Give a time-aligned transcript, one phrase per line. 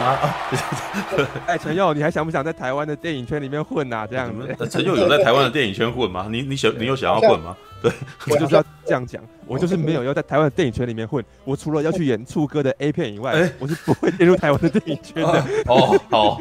[0.00, 0.36] 啊！
[1.46, 4.06] 哎，陈佑，你还想不想在台湾的电影圈里面混啊？
[4.06, 6.28] 这样子，陈佑有在台湾的电影圈混吗？
[6.30, 7.56] 你你想你有想要混吗？
[7.82, 7.90] 对，
[8.30, 11.24] 我就是要这样讲，我就是没有要在台湾的电影圈里面混。
[11.44, 15.44] 我除了要去演醋哥的 A 片以外，我是不会进入台湾的电影圈的。
[15.66, 16.40] 哦，好，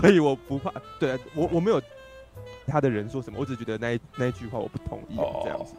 [0.00, 0.72] 所以我不怕。
[0.98, 1.80] 对，我我没有
[2.66, 5.74] 他的人说什么，我只觉得那一那一句话我不同意这样子。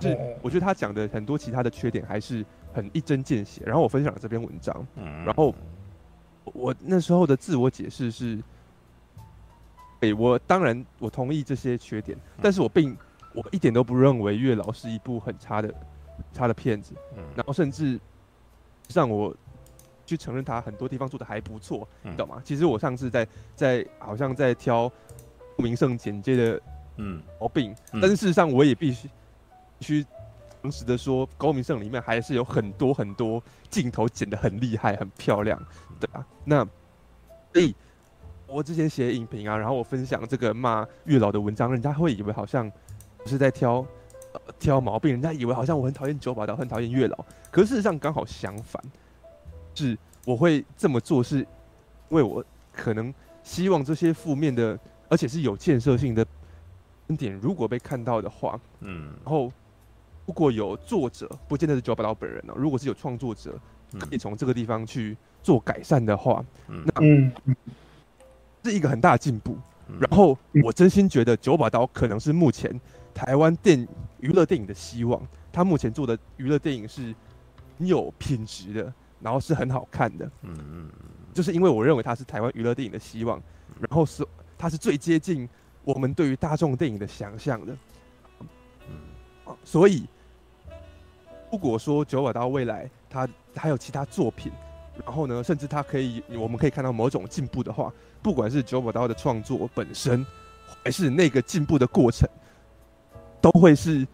[0.00, 2.42] 就是我觉得他讲的很多其他的缺点还是
[2.72, 3.60] 很一针见血。
[3.66, 5.54] 然后我分享了这篇文章，嗯然后
[6.52, 8.38] 我那时候的自我解释是：
[10.00, 12.96] 哎，我当然我同意这些缺点，但是我并。
[13.32, 15.72] 我一点都不认为《月老》是一部很差的、
[16.32, 17.96] 差的片子，嗯，然后甚至
[18.92, 19.32] 让我
[20.04, 22.42] 去承认他很多地方做的还不错，嗯，你懂吗？
[22.44, 23.24] 其实我上次在
[23.54, 24.88] 在好像在挑
[25.56, 26.62] 高明胜简介的
[26.96, 29.08] 嗯毛病，嗯，但是事实上我也必须
[29.78, 30.04] 去
[30.60, 35.56] 诚实的说，高明胜里面还是有很多很多镜头剪得很厉害、很漂亮，
[36.00, 36.26] 对吧？
[36.44, 36.64] 那
[37.52, 37.74] 所以
[38.46, 42.70] 我之前写影评啊，然后我分享这个骂月老的文章，人家会以为好像。
[43.22, 43.86] 不是在挑，
[44.32, 48.82] 呃，挑毛病，人家以为好像我很讨厌九把刀，很讨厌月老，可是事实上刚好相反，
[49.74, 51.46] 是我会这么做，是因
[52.16, 53.12] 为我可能
[53.42, 54.78] 希望这些负面的，
[55.10, 56.26] 而且是有建设性的
[57.06, 59.52] 观点，如果被看到的话，嗯，然后
[60.24, 63.54] 如果有作者，不见得是九把刀本人哦，如果是有创作者
[63.98, 67.32] 可以从这个地方去做改善的话，嗯，那嗯，
[68.64, 69.56] 是一个很大的进步。
[69.98, 72.80] 然后我真心觉得九把刀可能是目前。
[73.12, 73.86] 台湾电
[74.20, 75.20] 娱乐电影的希望，
[75.52, 77.12] 他目前做的娱乐电影是
[77.78, 80.30] 有品质的，然后是很好看的。
[80.42, 80.90] 嗯嗯，
[81.34, 83.42] 就是因为我认为他是台湾娱乐电影的希望，
[83.80, 84.24] 然后是
[84.56, 85.46] 他是最接近
[85.82, 87.76] 我们对于大众电影的想象的。
[88.88, 90.06] 嗯，所以
[91.50, 94.50] 如果说九把刀未来他还有其他作品，
[95.04, 100.24] 然后呢，甚至他可以我们可以看到某种进步的话，不管是九把刀的创作本身，
[100.84, 102.28] 还是那个进步的过程。
[103.42, 104.06] 都会是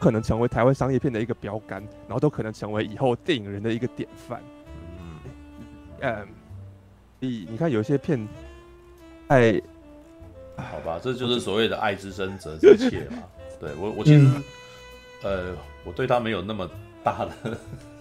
[0.00, 4.42] 可能成为台湾商业片的一个标杆，然后都可能成为以后电影人的一个典范。
[4.98, 5.20] 嗯，
[6.00, 6.28] 嗯，
[7.20, 8.26] 你你看有些片，
[9.28, 9.62] 哎，
[10.56, 13.22] 好吧，这就是所谓的爱之深责之切嘛。
[13.60, 14.42] 对我，我其实、嗯，
[15.22, 16.68] 呃，我对他没有那么
[17.04, 17.58] 大的，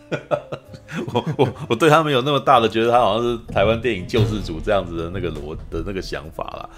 [1.13, 6.69] 我我我对他没有那么大的，觉得他好像是台湾电影救世主这样子的那个逻的那个想法啦。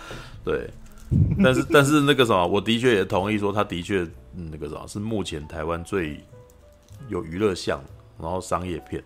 [0.43, 0.69] 对。
[1.43, 4.01] 但是 但是那个什么，我的确也同意说，他的确、
[4.35, 6.19] 嗯、那个什么，是目前台湾最
[7.07, 7.81] 有娱乐项，
[8.21, 9.03] 然后商业片，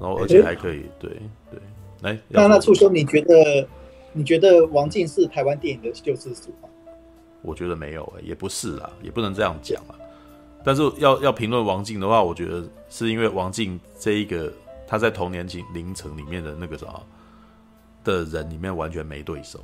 [0.00, 1.10] 然后而且还可以，欸、对
[1.50, 1.60] 对。
[2.00, 2.58] 来，那那
[2.90, 3.68] 你觉得
[4.14, 6.68] 你觉得王静是台湾电影的救世主吗？
[7.42, 9.94] 我觉得没有、欸，也不是啦，也不能这样讲啊。
[10.64, 14.52] 但是要要评论王静的话，我觉得是因为王静这一个
[14.86, 17.06] 他在童年龄凌晨里面的那个什么
[18.04, 19.60] 的人里面完全没对手，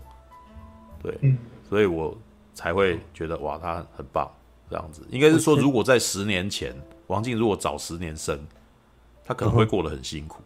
[1.02, 1.16] 对。
[1.22, 2.16] 嗯所以我
[2.52, 4.30] 才会觉得哇，他很棒，
[4.68, 6.74] 这样子应该是说，如果在十年前，
[7.06, 8.38] 王静如果早十年生，
[9.24, 10.42] 他可能会过得很辛苦。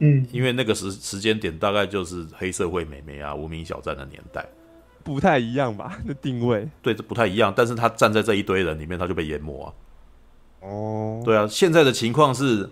[0.00, 4.44] 嗯，因为那个时时间点大概就是黑社会美眉啊、无名小站的年代，
[5.06, 5.98] 不太一样吧？
[6.04, 7.50] 那定位对，这不太一样。
[7.56, 9.72] 但是他站在这一堆人里面，他就被淹没啊。
[10.60, 12.68] 哦，对啊，现在的情况是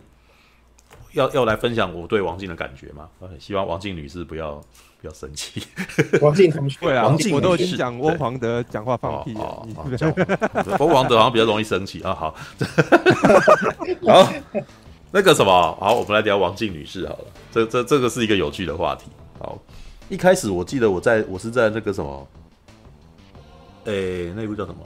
[1.13, 3.09] 要要来分享我对王静的感觉吗？
[3.39, 4.61] 希望王静女士不要。
[5.01, 5.63] 不要生气，
[6.23, 9.69] 王静同学，对啊，王静我都已经讲温黄德讲话放屁了，
[10.79, 12.15] 温黄德好像比较容易生气啊。
[12.15, 12.35] 好，
[14.09, 14.33] 好，
[15.13, 17.25] 那个什么，好，我们来聊王静女士好了。
[17.53, 19.11] 这这这个是一个有趣的话题。
[19.39, 19.59] 好，
[20.09, 22.29] 一开始我记得我在我是在那个什么，
[23.87, 24.79] 哎、欸，那部叫什么？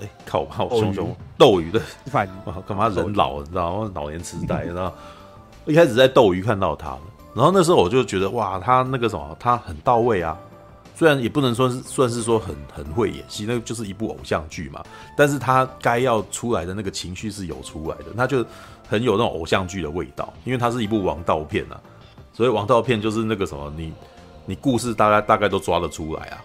[0.00, 2.28] 哎、欸，靠，我怕我熊熊斗鱼的，反
[2.68, 3.90] 干嘛人老你知道吗？
[3.94, 4.94] 老年痴呆， 你知道？
[5.64, 6.96] 我一开始在斗鱼看到他
[7.34, 10.38] 然后那时候我就觉得哇，他那个什么，他很到位啊。
[10.94, 14.82] 虽然也不能说是算是说很很会演戏，那个就是一部偶像剧嘛。
[15.14, 18.42] 但是他该要出来的那个情绪是有出来的，他就
[18.88, 20.32] 很有那种偶像剧的味道。
[20.44, 21.78] 因为它是一部王道片啊，
[22.36, 23.94] 所以王道片就是那个什么，你
[24.44, 26.44] 你故事大概大概都抓得出来啊。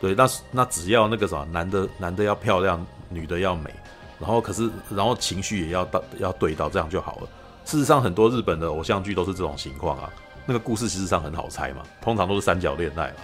[0.00, 3.72] 对，那那只要那个什么，男的男的要漂亮，女的要美，
[4.18, 7.28] 然后可是然后情绪也要到要对到，这样就好了。
[7.64, 10.10] 事实上，很多日本的偶像剧都是这种情况啊。
[10.44, 13.16] 那个故事其实上很好猜嘛，通常都是三角恋爱嘛。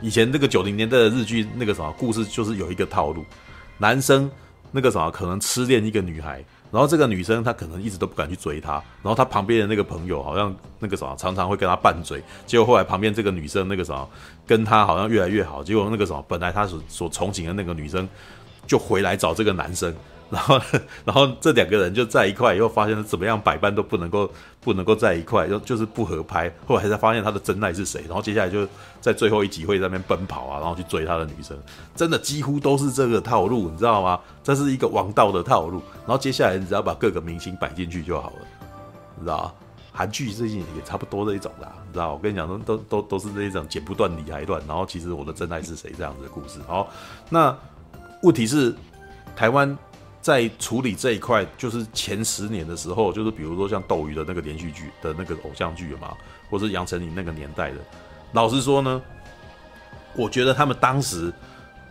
[0.00, 3.24] 以前那个九零年代的日剧，那个什么故事就是有一个套路，
[3.76, 4.30] 男生
[4.70, 14.08] 那个什么可能痴恋一个女孩，然后这个女生她可能一直都不敢去追他，然后他旁边的那个朋友好像那个什么常常会跟他拌嘴，结果后来旁边这个女生那个什么
[14.46, 18.08] 跟他好像越来越好，结果那个什么本来他所所憧憬的那个女生
[18.66, 19.94] 就回来找这个男生。
[20.32, 20.58] 然后
[21.04, 24.28] 然后这两个人就在一块，又发现怎么样百般都不能够
[24.62, 26.50] 不能够在一块，就就是不合拍。
[26.66, 28.66] 后来才发现他的真爱是谁，然后接下来就
[28.98, 31.54] 在最后一集会在那边奔跑啊，然后去追他的女生，
[31.94, 34.18] 真的几乎都是这个套路，你知道吗？
[34.42, 35.82] 这是一个王道的套路。
[36.06, 38.46] 然后接下来你只要把各个明星摆进去就好了，
[39.16, 39.52] 你知道吗？
[39.92, 42.14] 韩剧最近也差不多这一种啦，你知道？
[42.14, 44.62] 我跟你讲，都都都都是这一种剪不断理还乱。
[44.66, 46.58] 然后其实我的真爱是谁这样子的故事。
[46.66, 46.88] 好，
[47.28, 47.54] 那
[48.22, 48.74] 问题是
[49.36, 49.76] 台湾
[50.22, 56.16] 在处理这一块，就是前十年的时候，就是比如说像斗鱼的那个连续剧的那个偶像剧嘛，
[56.48, 57.76] 或是杨丞琳那个年代的。
[58.32, 59.02] 老实说呢，
[60.14, 61.32] 我觉得他们当时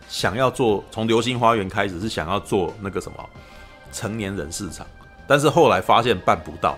[0.08, 3.18] 想要做，从《流星花园》开始是想要做那个什么
[3.92, 4.86] 成年人市场，
[5.28, 6.76] 但是后来发现办不到。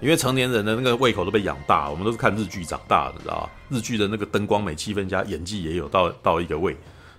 [0.00, 3.50] 因为成年人的那个胃口都被养大，我们都是看日剧长大的，知道吧？
[3.70, 6.76] 日剧的那个灯光美、气氛加演技也有到到一个位，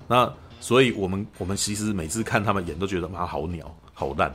[0.08, 4.34] 那所以我们我们其实每次看他们演都觉得妈好鸟好烂，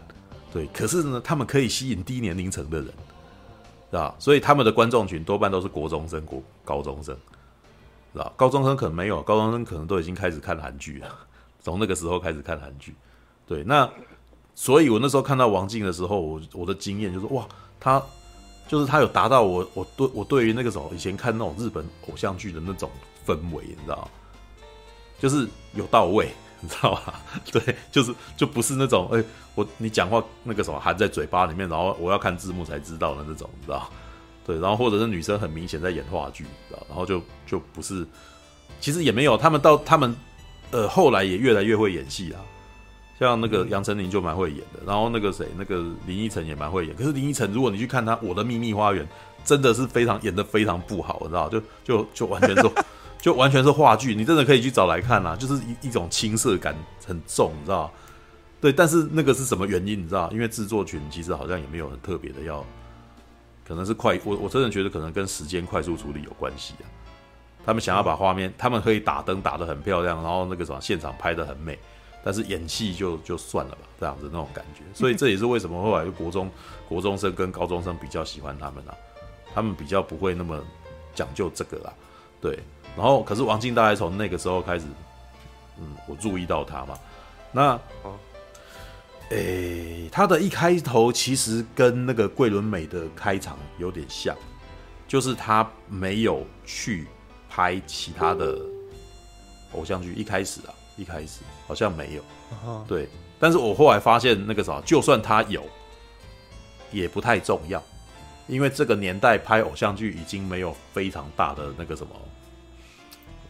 [0.53, 0.67] 对。
[0.69, 2.87] 可是呢，他们可以吸引低年龄层的人，
[3.91, 4.15] 是吧？
[4.19, 7.17] 所以他们的观众群多半都是国中生、国高中生，
[8.13, 8.33] 是吧？
[8.37, 11.09] 高中生可能没有，高中生可能都已经开始看韩剧了，
[11.63, 12.95] 从那个时候开始看韩剧，
[13.47, 13.65] 对。
[13.65, 13.89] 那
[14.55, 17.47] 所以我那时候看到王静的时候，我我的经验就是哇，
[17.79, 18.03] 他。
[18.69, 22.89] 就是他有达到我我对我对于那个时候以前看那种日本偶像剧的那种
[23.27, 24.09] 氛围，你知道
[25.21, 26.29] 就是有到位，
[26.61, 27.21] 你知道吧？
[27.53, 29.25] 对，就是就不是那种哎、欸，
[29.55, 33.89] 我你讲话那个什么含在嘴巴里面，然后我要看字幕才知道的那种，你知道？
[34.47, 36.85] 对，然后或者是女生很明显在演话剧，知道？
[36.89, 38.07] 然后就就不是，
[38.81, 40.17] 其实也没有，他们到他们
[40.71, 42.41] 呃后来也越来越会演戏啊。
[43.19, 46.97] 像那个杨丞琳就蛮会演的，然后那个谁，那个林依晨也蛮会演。
[46.97, 49.05] 可是林依晨，如果你去看她《我的秘密花园》，
[49.45, 51.47] 真的是非常演的非常不好，你知道？
[51.51, 52.63] 就就就完全是，
[53.21, 54.15] 就完全是话剧。
[54.15, 56.75] 你真的可以去找来看啊，就是一一种青涩感
[57.07, 57.91] 很重，你知道？
[58.61, 60.03] 对，但是那个是什么原因？
[60.03, 60.31] 你知道？
[60.31, 62.65] 因为制作群其实好像也没有很特别的要，
[63.67, 66.85] 可能是快，我我真的觉得可能跟时间快速处理有关系啊。
[67.65, 71.79] 他们想要把画面，他们可以打灯打得很漂亮，然后那个什么现场拍得很美。
[72.23, 76.51] 但是演戏就就算了吧，这样子那种感觉，所以这也是为什么后来国中
[76.87, 78.95] 国中生跟高中生比较喜欢他们啊，
[79.55, 80.63] 他们比较不会那么
[81.15, 81.93] 讲究这个啦，
[82.39, 82.59] 对。
[82.97, 84.85] 然后可是王静大概从那个时候开始，
[85.79, 86.99] 嗯，我注意到他嘛，
[87.53, 87.81] 那，
[89.31, 94.37] 诶、欸，他的一开头其实跟那个桂纶镁的开场有点像，
[95.09, 97.07] 就是他没有去
[97.49, 98.59] 拍其他的
[99.73, 100.75] 偶像剧，一开始啊。
[100.97, 103.09] 一开始好像没有，对，
[103.39, 105.65] 但是我后来发现那个啥，就算他有，
[106.93, 107.83] 也不太重要，
[108.47, 112.15] 因为这个年代拍偶像剧已经没有非常大的那个什么，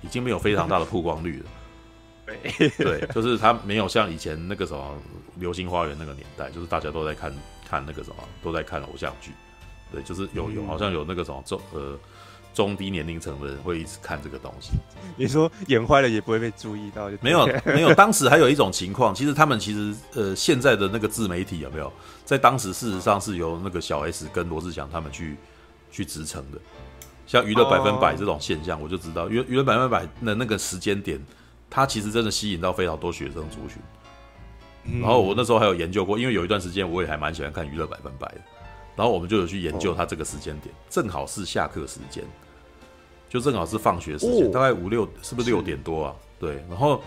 [0.03, 1.47] 已经没有非常大的曝光率了。
[2.79, 4.97] 对，就是他没有像以前那个什么
[5.41, 7.33] 《流星花园》那个年代，就是大家都在看
[7.69, 9.33] 看那个什么，都在看偶像剧。
[9.93, 11.99] 对，就是有有好像有那个什么中，呃。
[12.53, 14.73] 中低年龄层的人会一直看这个东西。
[15.17, 17.09] 你说演坏了也不会被注意到？
[17.21, 21.91] 没有没有，当时还有一种情况，其实他们其实呃现在的那个自媒体有没有
[22.25, 25.37] 在当时事实上是由那个小 S 跟罗志祥他们去
[25.93, 26.59] 去支撑的。
[27.31, 31.17] 像娱乐百分百这种现象，我就知道娱娱乐百分百的那个时间点，
[31.71, 35.01] 它其实真的吸引到非常多学生族群。
[35.01, 38.41] 然后我那时候还有研究过，因为有一段时间我也还蛮喜欢看娱乐百分百的。
[38.97, 42.25] 然后我们就有去研究它这个时间点，正好是下课时间，
[43.29, 46.17] 就正好是放学时间，大概五六，是不是六点多啊？
[46.41, 47.01] 对，然后，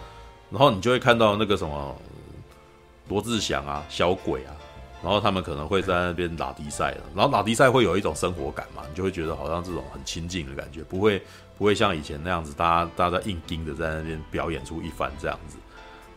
[0.50, 1.94] 然后你就会看到那个什么
[3.10, 4.56] 罗志祥啊、小鬼啊，
[5.04, 11.22] 然后他们可能会在那边打迪赛，然后打迪赛会有一种生活感嘛，你就会觉得好像这种很亲近的感觉，不会
[11.58, 15.58] 不会像以前那样子，大家大家在硬盯着在那边表演出一番这样子，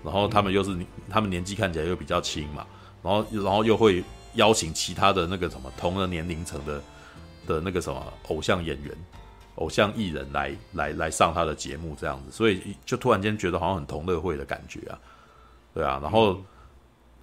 [0.03, 0.75] 然后他们又是
[1.11, 2.65] 他们年纪看起来又比较轻嘛，
[3.03, 4.03] 然后然后又会。
[4.37, 6.83] 邀请其他的那个什么同的年龄层的
[7.47, 8.95] 的那个什么偶像演员、
[9.55, 14.99] 偶像艺人来来来上他的节目这样子，所以就突然间觉得好像很同乐会的感觉啊，
[15.73, 16.39] 对啊，然后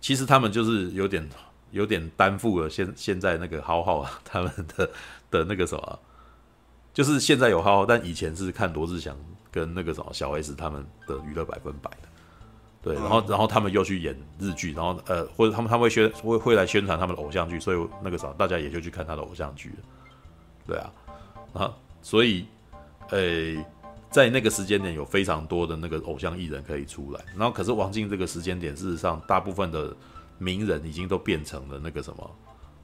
[0.01, 1.29] 其实他们就是有点
[1.73, 4.89] 有点担负了现现在那个浩浩啊 他们的
[5.29, 5.99] 的那个什么，
[6.93, 9.17] 就是现在有浩浩，但以前是看罗志祥
[9.51, 12.07] 跟那个什么小 S 他们的娱乐百分百的。
[12.81, 19.75] 对，然后然后他们又去演日剧，然后呃，或者他们他们会宣会会来宣传他们的偶像剧，所以那个时候大家也就去看他的偶像剧了。
[20.67, 20.91] 对啊，
[21.53, 22.45] 啊，所以
[23.09, 23.55] 呃，
[24.11, 29.95] 在那个时间点有非常多的那个偶像艺人可以出来，然后可是王静这个时间点，事实上大部分的
[30.37, 32.35] 名人已经都变成了那个什么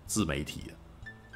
[0.05, 0.73] 自媒体了。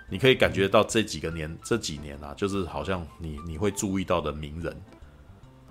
[0.09, 4.75] 你可以感觉到这几个年这几年啊，就是好像你你会注意到的名人，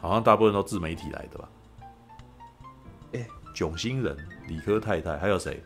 [0.01, 1.49] 好像大部分都自媒体来的吧。
[3.13, 4.17] 哎囧星人、
[4.49, 5.63] 理科太太，还有谁？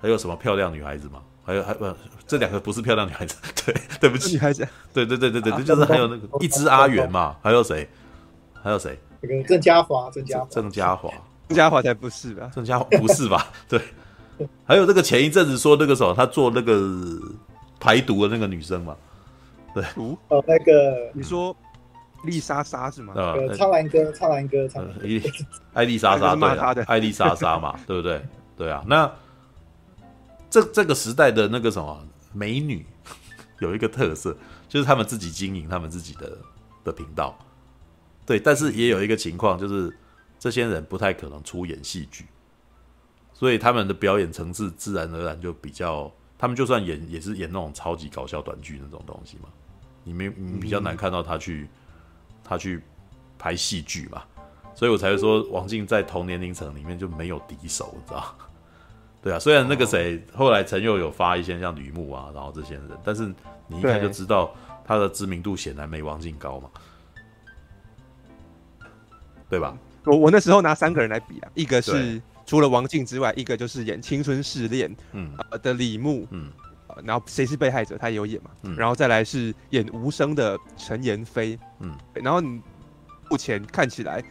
[0.00, 1.22] 还有什么漂亮女孩子吗？
[1.44, 1.92] 还有还不，
[2.26, 3.36] 这两个不是漂亮女孩子，
[3.66, 7.88] 对，对不起，女孩子，对对对对对，就是还有那个一只阿元嘛，还有谁？
[8.62, 8.98] 还有谁？
[9.20, 11.12] 那个郑嘉华，郑嘉郑嘉华，
[11.50, 12.48] 郑嘉华才不是吧？
[12.54, 13.48] 郑嘉华不是吧？
[13.68, 13.80] 对，
[14.64, 17.20] 还有这个前一阵子说那个什么，他做那个
[17.80, 18.96] 排毒的那个女生嘛，
[19.74, 19.84] 对，
[20.28, 21.54] 哦，那个你说
[22.22, 23.14] 丽莎莎是吗？
[23.16, 25.04] 呃，苍兰哥，苍兰哥，苍兰哥，
[25.72, 28.22] 艾丽莎莎， 骂他的艾丽莎莎嘛， 对不对？
[28.56, 29.10] 对啊，那。
[30.48, 32.84] 这这个时代的那个什么美女，
[33.60, 34.36] 有一个特色，
[34.68, 36.36] 就是他们自己经营他们自己的
[36.82, 37.38] 的频道，
[38.26, 39.96] 对，但是也有一个情况，就是
[40.40, 42.24] 这些人不太可能出演戏剧，
[43.34, 49.50] 所以他们的表演层次自然而然就比较，他们就算演也是演那种超级搞笑短剧那种东西嘛，
[50.02, 51.68] 你没你比较难看到他去
[52.42, 52.82] 他去
[53.38, 54.22] 拍戏剧嘛，
[54.74, 58.34] 所以我才会说王静在同年龄层里面就没有敌手，你知道。
[59.22, 63.30] 对啊，虽然那个谁后来陈佑有发一些像吕木啊，然后这些人，但是
[63.66, 66.70] 你一看就知道他的知名度显然没王静高嘛，
[69.50, 69.76] 对吧？
[70.04, 75.32] 我我那时候拿三个人来比啊，一个是除了王静之外，一个就是演《青春试炼》嗯。
[75.62, 76.50] 的李牧嗯，
[77.04, 81.58] 然后谁是被害者他也有演嘛，嗯、然后再来是演无声的陈妍霏。
[81.80, 82.60] 嗯，然后你
[83.30, 84.22] 目前看起来。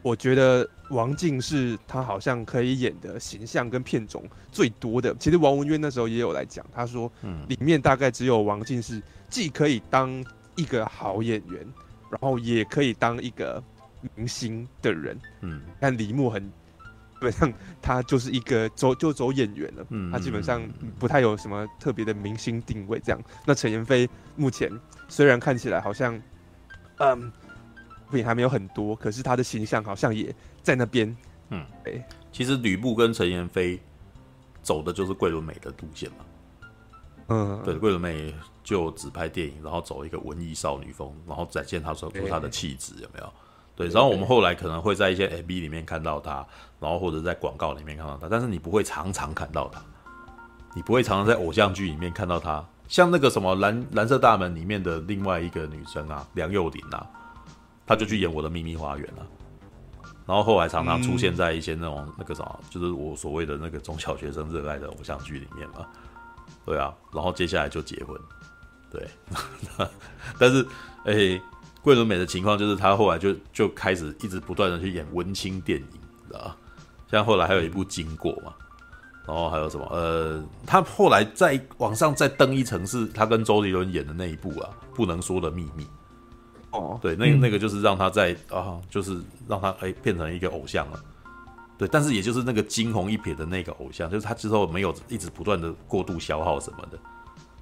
[0.00, 5.14] 我觉得王静是他好像可以演的形象跟片种最多的。
[5.18, 10.24] 其实王文渊那时候也有来讲，他说，嗯，里面大概只有王静是既可以当
[10.54, 11.66] 一个好演员，
[12.10, 13.62] 然后也可以当一个
[14.14, 15.18] 明星的人。
[15.40, 20.62] 嗯，但李牧很基本上他就是一个走就走演员了，嗯，他基本上
[20.98, 23.20] 不太有什么特别的明星定位这样。
[23.46, 24.70] 那陈妍霏目前
[25.08, 26.20] 虽然看起来好像，
[26.98, 27.32] 嗯。
[28.10, 31.14] 品还没有很多，可是他的形象好像也在那边。
[31.50, 32.08] 嗯，哎。
[32.32, 33.78] 其实吕布跟陈妍霏
[34.62, 36.16] 走的就是桂纶镁的路线嘛。
[37.26, 43.30] 嗯，对，桂纶镁就只拍电影，然后走一个文艺少女风，然后展现他说出他的气质，有没有？
[43.78, 43.88] 对。
[43.88, 46.44] 然后我们后来可能会在一些 MV 里面看到他，
[46.78, 49.80] 然后或者在广告里面看到他，但是你不会常常看到他，
[50.74, 52.62] 你不会常常在偶像剧里面看到他。
[52.88, 57.06] 像那个什么蓝蓝色大门里面的另外一个女生啊，梁又琳啊。
[57.86, 59.26] 她就去演我的秘密花园了，
[60.26, 65.86] 然后后来常常出现在一些那种那个什么，就是我所谓的那个中小学生热爱的偶像剧里面嘛。
[66.66, 68.14] 对啊，然后接下来就结婚，
[68.90, 69.08] 对。
[70.38, 70.66] 但是，
[71.04, 71.40] 哎，
[71.88, 75.86] 桂纶镁的情况就是他后来就就开始一直不断的去演文青电影，
[76.28, 76.56] 知道吧？
[77.10, 78.52] 像后来还有一部《经过》嘛，
[79.26, 79.86] 然后还有什么？
[79.90, 85.84] 呃，他后来再往上再登一层，是他跟周杰伦演的那一部啊，《不能说的秘密》。
[86.70, 89.18] 哦，对，那个那个就是让他在啊，就是
[89.48, 91.00] 让他哎变成一个偶像了，
[91.78, 96.98] 对，但是也就是那个惊鸿一瞥的那个偶像，就是他之后没有一直不断的过度消耗什么的，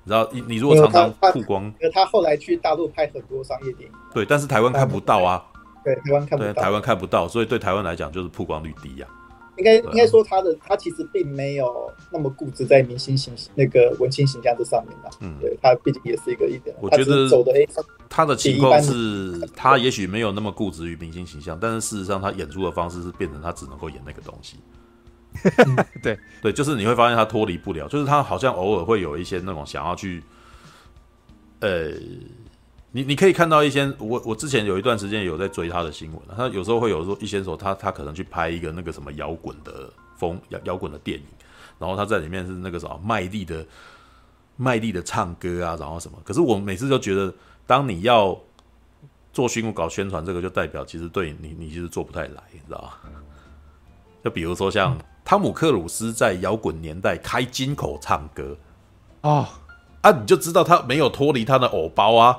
[0.06, 5.44] 然后你你如果常常曝光，他，他，他后来去大陆拍很多商业电影，对，但是台湾看不到啊，
[5.84, 9.26] 对，台湾看不到，对，台湾看不到，所以对台湾来讲就是曝光率低呀、啊。
[9.56, 15.08] 应该应该说他的他其实并没有那么固执在明星形那个文青形象这上面的。
[15.22, 16.76] 嗯，对他毕竟也是一个一点。
[16.78, 17.52] 我觉得走的
[18.10, 24.58] 他的情况是，他也许没有那么固执于明星形象，但是事实上他演出的方式是变成他只能够演那个东西。
[26.02, 30.22] 对对，就是你会发现他脱离不了，就是他好像偶尔会有一些那种想要去，
[31.60, 31.92] 呃。
[32.92, 41.24] 你你可以看到一些，我我之前有一段时间有在追他的新闻，他有时候会有说一些时候他他可能去拍一个那个什么摇滚的风摇摇滚的电影，
[41.78, 43.66] 然后他在里面是那个什么卖力的
[44.56, 47.30] 卖力的唱歌啊，然后什么，可是我每次都觉得，
[47.66, 48.34] 当你要
[49.30, 52.92] 做新闻搞宣传，这个就代表其实对你你其实做不太来，你知道吗？
[54.24, 58.56] 就比如说像汤姆克鲁斯在摇滚年代开金口唱歌
[59.20, 59.50] 啊
[60.00, 62.38] 啊，你就知道他没有脱离他的偶包啊。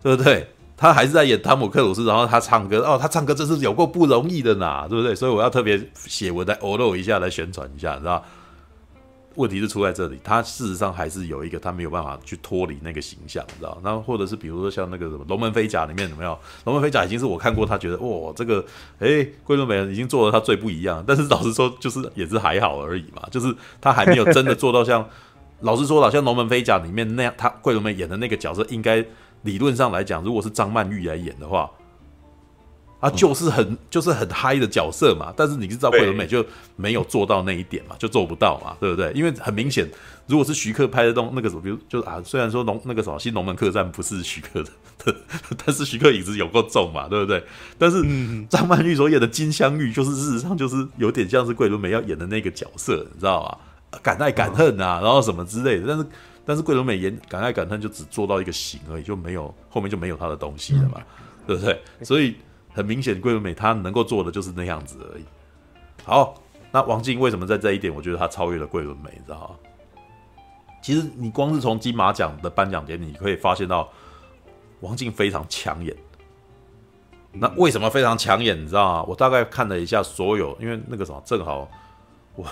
[0.00, 0.48] 对不对？
[0.76, 5.12] 他还是在演汤姆克鲁斯，然后他唱歌哦，他唱歌真是有够不容易的呐，对不对？
[5.12, 8.24] 所以我要特别写文来欧露一下，来宣传一下，你知道？
[9.38, 13.80] 问题是出在这里，他事实上还是有一个他没有办法去脱离那个形象，你知道？
[13.82, 16.34] 然后或者是比如说像那个什么《龙门飞甲》里面怎么样？
[16.64, 18.64] 《龙门飞甲》已经是我看过，他觉得哇，这个
[18.98, 25.08] 哎，桂纶镁已经做了他最不一样，但是老实说，就是也是还好而已嘛，就是他还没有真的做到像，
[25.62, 29.04] 老实说，好像《龙门飞甲》里面那样，他桂纶镁演的那个角色应该。
[29.42, 31.70] 理论上来讲，如果是张曼玉来演的话，
[33.00, 35.32] 啊，就是很就是很嗨的角色嘛。
[35.36, 39.12] 但是你知道桂纶镁就没有做到那一点嘛，就做不到嘛，对不对？
[39.12, 39.88] 因为很明显，
[40.26, 45.14] 如果是徐克拍的东那个什么，比如就是啊，虽然说龙那个什么《新龙门客栈》不是徐克的，
[45.64, 47.40] 但是徐克影子有够重嘛，对不对？
[47.78, 48.02] 但是
[48.48, 54.00] 张曼玉所演的金镶玉，就是事实上就是有点像是桂纶镁要演的那个角色，你知道吗？
[54.02, 55.84] 敢爱敢恨啊，然后什么之类的。
[55.86, 56.06] 但是
[56.44, 61.00] 但是桂纶镁演敢爱敢恨就只做到一个形而已，就没有后面就没有他的东西了嘛，
[61.46, 61.80] 对不对？
[62.02, 62.34] 所以。
[62.78, 65.24] 很明显，桂纶镁她能够做的就是那样子而已。
[66.04, 69.56] 好，那王静为什么在这一点，我觉得他超越了桂纶镁，你知道吗？
[70.80, 73.88] 其实你光是从金马奖的颁奖典礼，你可以发现到
[74.78, 75.92] 王静非常抢眼。
[77.32, 78.56] 那为什么非常抢眼？
[78.56, 79.04] 你知道吗？
[79.08, 81.68] 我大概看了一下所有，因为那个什么，正好
[82.36, 82.46] 我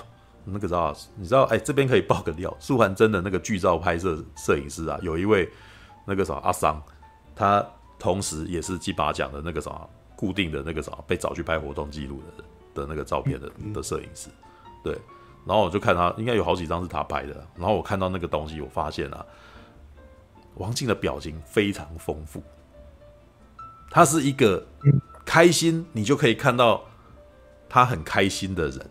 [0.44, 5.48] 那个知道，你知道，哎，这边可以爆个料，素还真的那个剧照拍摄摄影师啊，有一位
[6.04, 6.82] 那个什么阿桑，
[7.36, 7.64] 他
[7.96, 9.88] 同时也是金马奖的那个什么。
[10.16, 12.44] 固定的那个啥，被找去拍活动记录的
[12.82, 14.30] 的那个照片的的摄影师，
[14.82, 14.98] 对，
[15.44, 19.24] 然后我就看他，应该有好几张是他拍的，然后我看到那个东西，我发现啊，
[20.54, 22.42] 王静的表情非常丰富，
[23.90, 24.66] 他是一个
[25.24, 26.82] 开心，你就可以看到
[27.68, 28.90] 他很开心的人，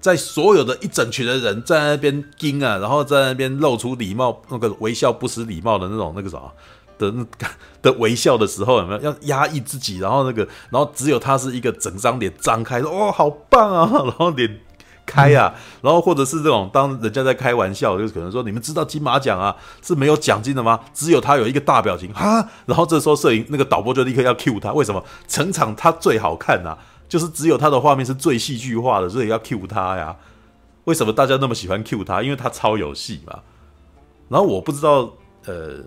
[0.00, 6.52] 在所有的一整群的人在那边惊啊，然后在那边露出礼貌那个微笑不失礼貌的那种那个啥。
[6.98, 7.26] 的那
[7.82, 9.98] 的微笑的时候有没有要压抑自己？
[9.98, 14.60] 然后那个，然后只有他是一个整张脸张开，说：“哦，好棒啊！” 然后脸
[15.04, 25.04] 开啊，然后或者是这种当人家在开玩笑，就可能说：“你们知道金马奖啊是没有奖金的吗？”只有他有一个大表情哈，然后这时候摄影那个导播就立刻要 cue 他，为什么？
[25.28, 26.76] 整场他最好看啊，
[27.08, 30.16] 就是只有他的画面是最戏剧化的，所以要 cue 他呀。
[30.86, 32.22] 为什么大家那么喜欢 cue 他？
[32.22, 33.40] 因为他超有戏嘛。
[34.28, 35.12] 然后我不知道，
[35.44, 35.84] 呃。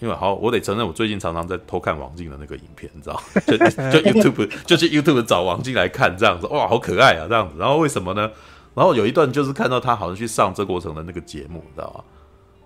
[0.00, 7.58] 因为好，我得承认，我最近常常在偷看王静的那个影片，你知道， 就就 YouTube 就去 YouTube 找王静来看，这样子，哇，好可爱啊，这样子。
[7.58, 8.30] 然后为什么呢？
[8.74, 12.04] 然后有一段就是看到他好像去上曾国城的那个节目，你知道吗？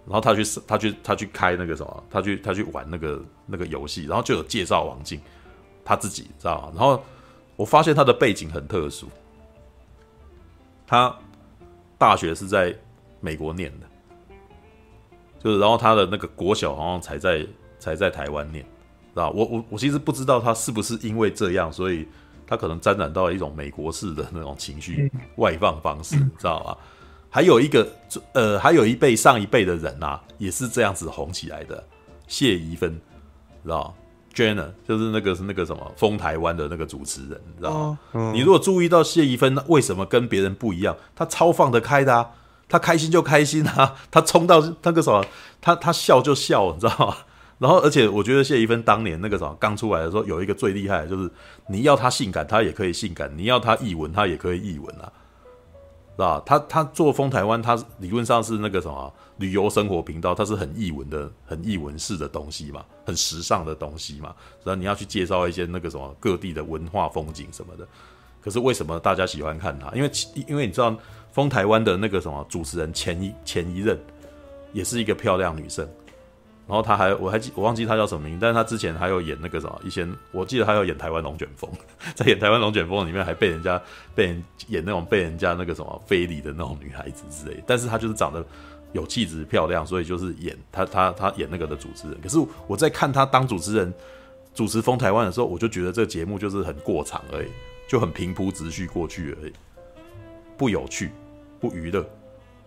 [0.05, 5.19] 然后他去他去他去开那个什么，他去他去玩那个那个游戏，然后就有介绍王静
[5.85, 6.73] 他自己，知道吗？
[6.75, 7.03] 然后
[7.57, 9.09] 我发现他的背景很特殊，
[10.87, 11.17] 他
[11.97, 12.77] 大学是在
[13.21, 13.87] 美国念的。
[15.43, 17.47] 就是，然后他的那个国小好像才在
[17.79, 22.07] 才在台湾念，知道我我我其实不知道他是不是因为这样，所以
[22.47, 26.79] 他可能沾染到一种美国式的那种情绪外放方式，知道吧？
[27.29, 27.89] 还有一个
[28.35, 31.83] 呃，还有一辈上一辈的人啊，也是这样子红起来的，
[32.29, 33.01] 谢宜芬，
[33.65, 33.95] 知道
[34.35, 38.33] Jenna 就是那个是那个什么封台湾的那个主持人，知道吗？
[38.33, 42.31] 你如果注意到谢宜芬为什么跟别人不一样，他超放得开的啊。
[42.73, 45.23] 他开心就开心啊， 他冲到那个什么，
[45.61, 47.17] 他他笑就笑，你知道吗？
[47.61, 51.31] 然后，而且我觉得谢宜芬当年那个什么刚出来的时候，有一个最厉害的就是，
[51.69, 55.13] 你要他性感，他也可以性感；你要他译文，他也可以译文啊，
[56.17, 56.43] 是吧？
[56.47, 64.35] 他他做风台湾，他理论上是那个什么旅游生活频道，他是很译文的、很译文式的东西嘛，很时尚的东西嘛。
[64.65, 67.87] 然后你要去介绍一些那个什么各地的文化风景什么的。
[68.41, 69.91] 可是为什么大家喜欢看他？
[69.91, 70.11] 因为
[70.49, 70.97] 因为你知道。
[71.33, 73.99] 封台湾的那个什么主持人前一前一任，
[74.73, 75.85] 也是一个漂亮女生，
[76.69, 81.71] 然后她还我还记我忘记她叫什么名，但是她之前还有演那个什么以前我记得她有演台湾龙卷风，
[82.15, 83.81] 在演台湾龙卷风里面还被人家
[84.15, 88.45] 被人演那种被人家那个什么非礼的那种女孩子之类，但是她就是长得
[88.93, 92.21] 有气质漂亮，所以就是演她她她演那个的主持人。
[92.21, 93.93] 可是我在看她当主持人
[94.55, 97.49] 主持封台湾的时候，我就觉得这个节目就是很过场而已，
[97.89, 99.53] 就很平铺直叙过去而已，
[100.59, 101.11] 不有趣。
[101.63, 102.05] 不娱乐，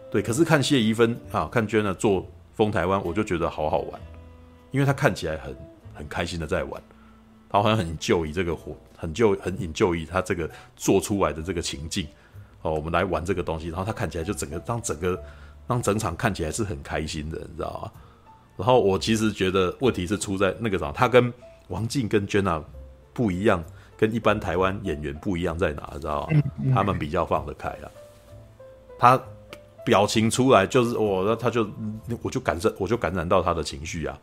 [0.10, 4.00] 对，可是看谢宜芬啊，看 Jenna 做风台湾，我就觉得好好玩，
[4.72, 5.54] 因为他看起来很
[5.94, 6.82] 很开心的在玩，
[7.50, 12.08] 他好像很 enjoy 这个活，很就很 enjoy 他这个做出来的这个情境，
[12.62, 15.22] 哦，我们来玩这个东西，然后他看起来就整个让整个
[15.68, 17.92] 让整场看起来是很开心的，你知道吗？
[18.56, 21.34] 然后我其实觉得问题是出在那个啥，他跟
[21.68, 22.64] 王静跟 Jenna
[23.12, 23.62] 不一样，
[23.98, 26.42] 跟一般台湾演员不一样在哪，知道吗？
[26.74, 27.92] 他们比较放得开啊。
[28.98, 29.22] 他
[29.86, 31.70] 表情出来就是我，那他就
[32.22, 34.18] 我就感受，我就感染到他的情绪啊。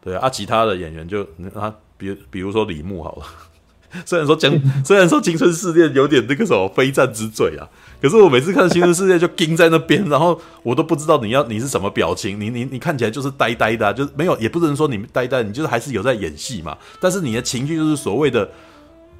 [0.00, 1.22] 对啊，其他的演员就
[1.54, 3.24] 啊，比比如说李牧好了，
[4.06, 4.50] 虽然说讲，
[4.84, 7.68] 虽然说青春试炼有点那个什么非战之罪啊，
[8.00, 18.48] 可是我每次看青春试炼就盯在那边，然后我都不知道你要你是什么表情，你你你看起来就是呆呆的，就是没有，也不能说你呆呆，你就是还是有在演戏嘛，但是你的情绪就是所谓的。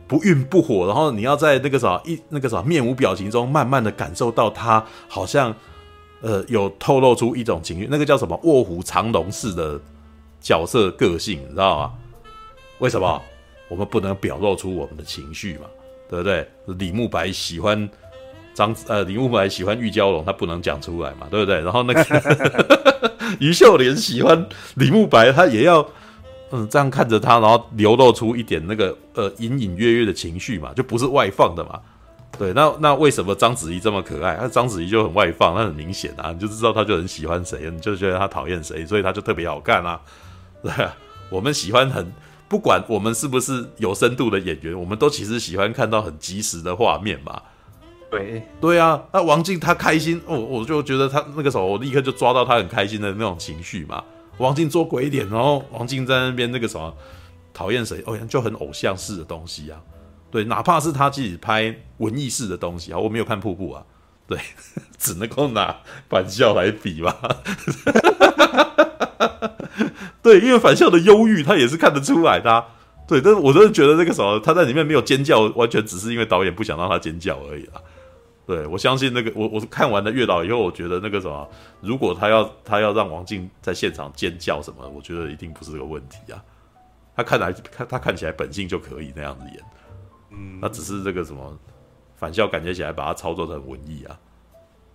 [0.09, 5.55] 不愠不火，然后你要在那个啥一那个啥面无表情中，慢慢的感受到他好像，
[6.23, 9.79] 呃，有透露出一种情绪，那个叫什么卧虎藏龙式的
[10.41, 11.93] 角色个性，你知道吗？
[12.79, 13.21] 为什么？
[13.69, 15.67] 我们不能表露出我们的情绪嘛，
[16.09, 16.49] 对不对？
[16.79, 17.87] 李慕白喜欢
[18.55, 21.61] 张呃，李慕白喜欢玉娇龙，他不能讲出来嘛，对不对？
[21.61, 22.03] 然后那个
[23.41, 25.87] 于秀莲喜欢李慕白，他也要
[26.51, 31.79] 嗯这样看着他，然后流露出一点那个呃隐隐约约的情绪嘛，就不是外放的嘛。
[32.39, 34.39] 对，那那为什么章子怡这么可爱？
[34.41, 40.01] 那章子怡就很外放，那很明显啊，你就知道他就很喜欢谁，你就觉得他讨厌谁，所以他就特别好看啊。
[40.63, 40.95] 对啊，
[41.31, 42.13] 我们喜欢很
[42.49, 47.43] 不管我们是不是有深度的演员，我们都其实喜欢看到很及时的画面嘛。
[48.11, 54.03] 对对啊，那王静她开心，我、哦、我就觉得她那个时候，我立刻就抓到她很开心的那种情绪嘛。
[54.39, 56.95] 王静做鬼脸，然后王静在那边那个什么
[57.53, 59.81] 讨厌谁，哦，就很偶像式的东西啊。
[60.31, 63.85] 对，哪怕是他自己拍文艺式的东西啊，我没有看瀑布啊，
[64.27, 64.39] 对，
[64.99, 65.77] 只能够拿
[66.09, 67.17] 反校来比吧。
[70.23, 72.67] 对，因为反校的忧郁，他也是看得出来的、啊。
[73.07, 77.81] 对，但是我真的觉得那个时候他在里面没有尖叫，完全只是因为导演不想让他尖叫而已啦。
[78.49, 81.47] 对，我相信那个我我看完了月老以后，我觉得那个什么，
[81.83, 86.43] 如果他要他要让王静在现场尖叫什么，我觉得一定不是个问题啊。
[87.15, 89.63] 他看来看他看起来本性就可以那样子演。
[90.31, 91.55] 嗯，那只是这个什么
[92.17, 94.19] 反校感觉起来把他操作得很文艺啊，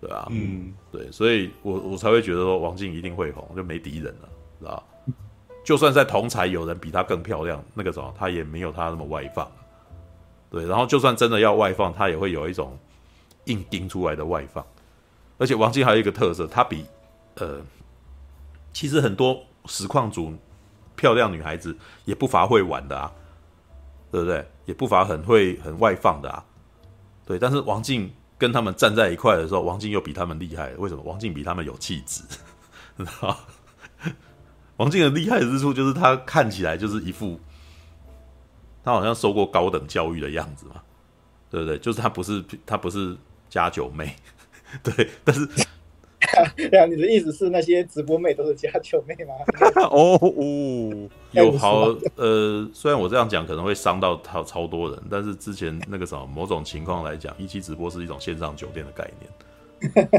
[0.00, 4.82] 对啊，嗯，对，所以我我才会觉得说王静一定会红，就没敌人了，知道？
[5.62, 9.48] 就算在同台有人比她更漂亮，那个什么她也没有她那么外放，
[10.50, 12.76] 对，然后就算真的要外放，她也会有一种
[13.46, 14.64] 硬钉出来的外放，
[15.38, 16.84] 而且王静还有一个特色，她比
[17.36, 17.60] 呃，
[18.72, 20.32] 其实很多实况组
[20.96, 23.12] 漂亮女孩子也不乏会玩的啊。
[24.10, 24.48] 对不对？
[24.64, 26.44] 也不乏很会很外放的啊，
[27.26, 27.36] 对。
[27.36, 30.72] 但是王静跟他们站在一块的时候，王静又比他们厉害。
[30.76, 31.02] 为什么？
[31.02, 32.22] 王静比他们有气质，
[32.96, 33.36] 知道吗？
[34.76, 37.40] 王静的厉害之处就是他看起来就是一副
[38.84, 40.80] 他好像受过高等教育的样子嘛，
[41.50, 41.76] 对不对？
[41.78, 43.16] 就是他不是他不是
[43.54, 44.14] 家酒妹，
[44.82, 45.48] 对，但是。
[46.56, 49.34] 对啊，你的意思是那些直播妹都是加九妹吗？
[49.90, 60.18] 哦哦，有好呃，虽然我这样讲可能会伤到超超多人，但是之前那个什么某种情况来讲，一期直播是一种线上酒店的概念，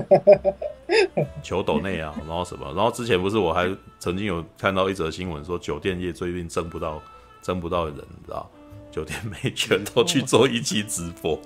[1.43, 3.67] 求抖内啊，然后什么，然后之前不是我还
[3.99, 7.01] 曾经有看到一则新闻说，酒店业最近争不到
[7.41, 8.49] 争不到人，你知道？
[8.95, 11.37] 酒店没全都去做一期直播？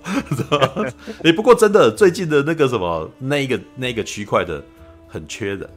[1.25, 4.63] 哎，不过真的，最近的那个什么，那个那个区块的
[5.07, 5.67] 很缺人，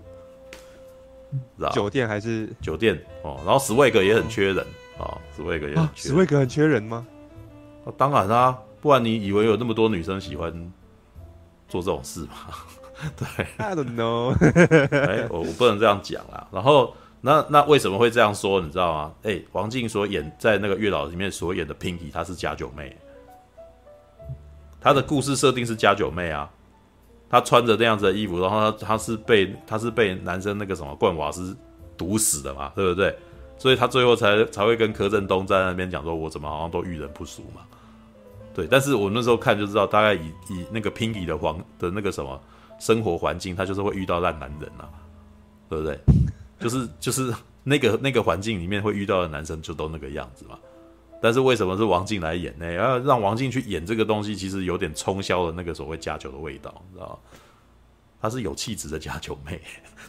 [1.56, 1.70] 知道？
[1.70, 4.58] 酒店还是酒店哦，然后 Swag 也很缺人
[4.98, 6.18] 啊，Swag 也很缺人。
[6.18, 7.06] Swag 很缺人吗？
[7.87, 10.52] 啊，当然啦、啊，不然你以为有那么多女生喜欢
[11.70, 12.37] 做这种事吗？
[13.16, 14.37] 对，I don't know。
[14.94, 16.94] 哎，我我不能这样讲啦，然后。
[17.24, 18.61] 那那为什么会这样说？
[18.61, 19.14] 你知道吗？
[19.22, 22.96] 哎、王静所演在那个月老里面所演的 Pinky，她是假九妹，
[24.80, 26.50] 她的故事设定是假九妹啊。
[27.30, 31.56] 她穿着那样子的衣服，然后她她是被她是被男生那个什么冠瓦斯
[31.96, 33.16] 毒死的嘛，对不对？
[33.56, 37.62] 所以她最后才才会跟柯震东在那边讲说，我怎么好像都遇人不淑嘛。
[38.52, 42.38] 对，但是我那时候看就知道，大概以以那个 Pinky 的黄的那个什么
[42.80, 44.90] 生活环境，她就是会遇到烂男人啊，
[45.70, 45.96] 对不对？
[46.62, 50.59] 就是就是那个那个环境里面会遇到的男生就都那个样子嘛，
[51.20, 52.72] 但是为什么是王静来演呢？
[52.72, 57.38] 要让王静去演这个东西，其实有点冲销了那个所谓假酒的味道，你知道吗？
[58.20, 59.61] 她是有气质的假酒妹，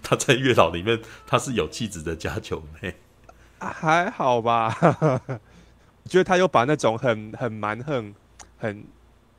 [0.01, 2.95] 她在月老里面她是有气质的假酒妹，
[3.59, 4.75] 还好吧？
[6.03, 8.13] 我觉得她又把那种很很蛮横
[8.57, 8.83] 很。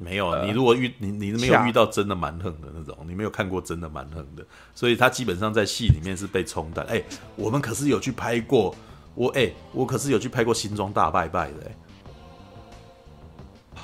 [0.04, 6.84] 没有，你如果遇你你没有遇到真的蛮横的那种，你没有看过真的蛮横的，所以他基本上在戏里面是被冲淡。
[6.86, 7.02] 哎，
[7.36, 8.74] 我们可是有去拍过，
[9.14, 11.54] 我哎，我可是有去拍过新装大拜拜的。
[11.66, 11.74] 哎，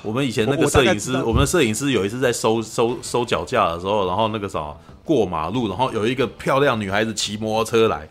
[0.03, 8.07] 我们以前那个摄影师，我，我们的摄影师有一次在收收收脚架的时候，然后那个什么过马路，然后有一个漂亮女孩子骑摩托车来。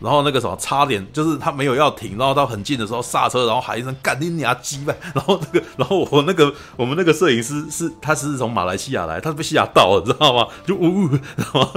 [0.00, 10.46] 然后那个什么，差点就是他没有要停，然后到很近的时候刹车，然后喊一声“干你娘鸡呗”， 然后那个，然后我那个我们那个摄影师是他是从马来西亚来，他是被吓到了，知道吗？
[10.66, 11.70] 就呜呜，然后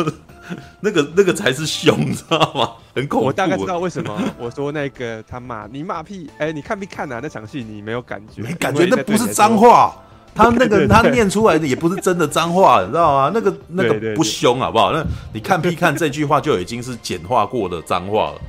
[0.80, 2.72] 那个那个才是凶，知道吗？
[2.96, 3.26] 很恐怖。
[3.28, 7.20] 我大概知道为什么我说那个他骂你骂屁，哎，你看没看啊？
[7.22, 8.42] 那场戏你没有感觉？
[8.42, 9.94] 没感觉，那不是脏话。
[10.36, 13.32] 他那个他念出来的也不是真的脏话，你知道吗？
[13.34, 14.92] 那个那个不凶好不好？
[14.92, 18.42] 那你看屁看这句话就已经是简化过的脏话了。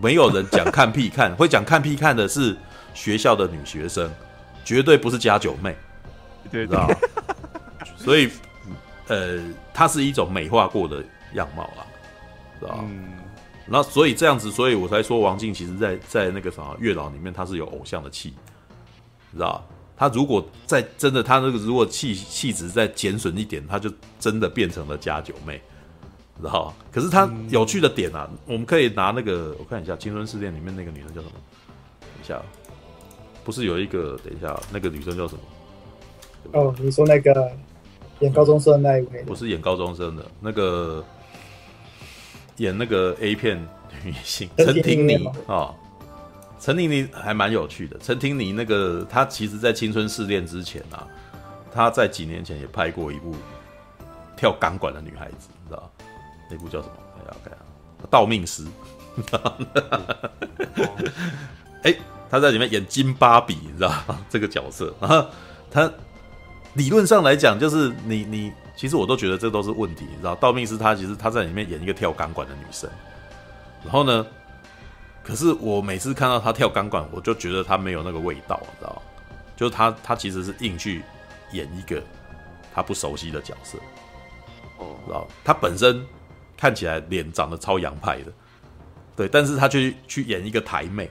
[0.00, 2.56] 没有人讲看屁看，会讲看屁看的是
[2.94, 4.08] 学校的女学生，
[4.64, 5.74] 绝对不是假九妹，
[6.52, 6.88] 对，知道？
[7.96, 8.30] 所以，
[9.08, 9.40] 呃，
[9.74, 11.82] 它是一种美化过的样貌啊，
[12.60, 12.84] 知道？
[13.66, 18.34] 那所以这样子，所以我才说王静其实在在那个什么月老里面，他是有偶像的气，
[19.32, 19.66] 知道？
[19.98, 25.60] 他如果在真的，他那个如果气气质再减损一点，他就真的变成了加九妹，
[26.40, 26.72] 知道？
[26.92, 31.32] 可是他有趣的点啊，我们可以拿那个我看一下《青春试炼》里面那个女生叫什么？
[32.00, 32.40] 等一下，
[33.42, 34.16] 不是有一个？
[34.24, 35.40] 等一下，那个女生叫什么？
[36.52, 37.50] 哦，你说那个
[38.20, 39.22] 演高中生的那一位？
[39.24, 41.04] 不是演高中生的，那个
[42.58, 43.60] 演那个 A 片
[44.04, 45.74] 女性陈婷妮啊。
[46.60, 47.96] 陈婷妮还蛮有趣的。
[47.98, 51.06] 陈婷妮那个，她其实，在青春试炼之前啊，
[51.72, 53.34] 她在几年前也拍过一部
[54.36, 55.90] 跳钢管的女孩子，你知道
[56.50, 56.94] 那部叫什么？
[57.24, 57.62] 大家看啊，
[58.10, 58.64] 《道命师》。
[61.82, 63.92] 哎、欸，她在里面演金芭比，你知道
[64.28, 64.92] 这个角色。
[65.00, 65.26] 然后
[65.70, 65.90] 她
[66.74, 72.90] 理论上来讲，就是你你，其实我都觉得这都是问题，你知道，《道命师》她其实她在里面演一个跳钢管的女生，
[73.84, 74.26] 然后呢？
[75.28, 79.02] 可是我每次看到他跳钢管，我就觉得他没有那个味道，你知道吗？
[79.54, 81.02] 就是他，他其实是硬去
[81.52, 82.02] 演一个
[82.74, 83.76] 他不熟悉的角色，
[84.78, 85.28] 哦，知道？
[85.44, 86.02] 他本身
[86.56, 88.32] 看起来脸长得超洋派的，
[89.14, 91.10] 对，但是他去去演一个台妹，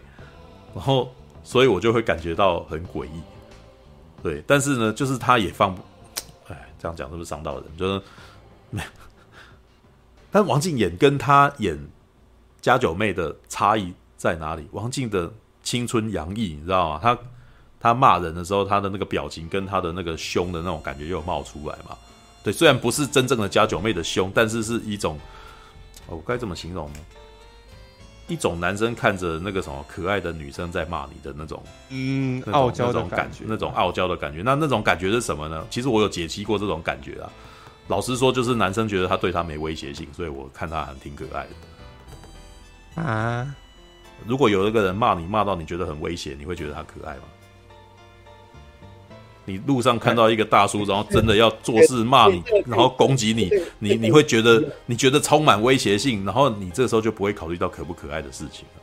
[0.74, 3.22] 然后所以我就会感觉到很诡异，
[4.24, 4.44] 对。
[4.48, 5.84] 但是呢，就是他也放不，
[6.48, 7.78] 哎，这样讲是不是伤到人？
[7.78, 8.02] 就是
[8.72, 8.88] 没有，
[10.32, 11.78] 但王静演跟他演
[12.60, 13.94] 加九妹的差异。
[14.28, 14.68] 在哪里？
[14.72, 15.32] 王静的
[15.64, 17.00] 青春洋溢，你知道吗？
[17.02, 17.18] 他
[17.80, 21.96] 他骂人的时候，他的那个表情跟他的那个凶的那种感觉又冒出来嘛。
[22.44, 25.18] 对，虽然不是真正的加九妹的凶，但是是一种，
[26.08, 27.00] 我该怎么形容呢？
[28.28, 34.42] 一种男生看着那个什么可爱的女生在骂你的那种，嗯，傲娇的感觉，那种傲娇的感觉。
[34.42, 35.66] 那那种感觉是什么呢？
[35.70, 37.32] 其实我有解析过这种感觉啊。
[37.88, 41.48] 老实说，就是男生觉得他对他没威胁性，所以我看他还挺可爱
[42.96, 43.02] 的。
[43.02, 43.56] 啊。
[44.26, 47.24] 如果有一个人骂你，骂到你觉得很危险，你会觉得他可爱吗？
[49.46, 53.50] 你路上看到一个大叔，然后真的要做事骂你，然后攻击你，
[53.80, 58.82] 你你会觉得你觉得充满威胁性，然后你这时候就不会考虑到可不可爱的事情了。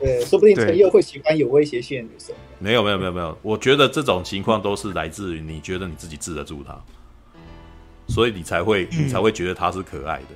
[0.00, 2.34] 对，说不定陈佑会喜欢有威胁性的女生。
[2.58, 6.74] 没有没有没有没有，我觉得这种情况都是来自于你觉得你自己治得住他，
[8.08, 10.28] 所以你才会你才会觉得他是可爱的。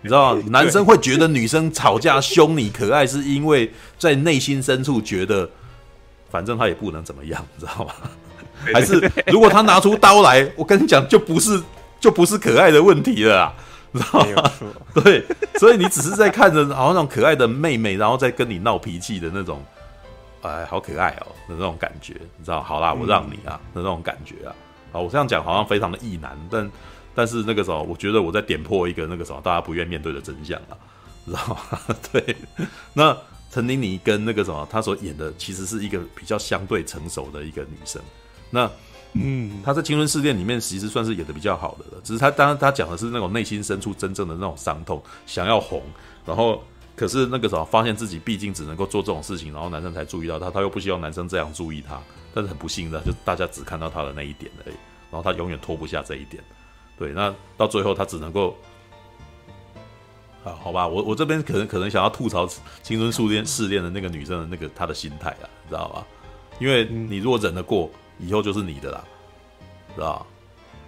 [0.00, 0.42] 你知道吗？
[0.50, 5.48] 男生会觉得女生吵架凶你可爱，是因为在内心深处觉得，
[6.30, 7.92] 反正他也不能怎么样，你知道吗？
[8.74, 11.62] 还是如果他拿出刀来， 我跟你讲，就不是
[12.00, 13.54] 就不是可爱的问题了啦，
[13.92, 14.52] 知道吗？
[15.04, 15.24] 对，
[15.58, 19.62] 所以你只是在看着好像那种可爱的妹妹，然后再跟你闹脾气的那种，
[20.42, 22.62] 哎，好可爱哦的那种感觉，你知道？
[22.62, 24.54] 好啦，我让你啊的那种感觉啊。
[24.92, 26.70] 啊，我这样讲好像非常的意难，但。
[27.18, 30.78] 但是那个时候，我觉得我在点破一个那个什么大家不愿面对的真相啊，
[31.26, 31.96] 知道吗？
[32.12, 32.36] 对，
[32.92, 33.16] 那
[33.50, 38.00] 陈婷妮跟那个什么，她所演的其实是一个比较相对成熟的一个女生。
[38.50, 38.70] 那
[39.14, 45.82] 嗯，她在《青春试炼》里面其实算是演的比较好的了，只是她当然她讲的是那种内心深处真正的那种伤痛，想要红，
[46.24, 46.62] 然后
[46.94, 52.00] 可是那个时候发现自己毕竟只能够做这种事情，然后男生才注意到她，她又不希望男生这样注意她，
[52.32, 54.76] 但是很不幸的，就大家只看到她的那一点而已，
[55.10, 56.40] 然后她永远脱不下这一点。
[56.98, 58.56] 对，那到最后他只能够，
[60.44, 62.44] 啊，好吧，我我这边可能可能想要吐槽
[62.82, 66.04] 青春试炼试炼的那个女生的那个她的心态啊，知道吧？
[66.58, 69.04] 因为你如果忍得过，以后就是你的啦，
[69.94, 70.26] 知道吧？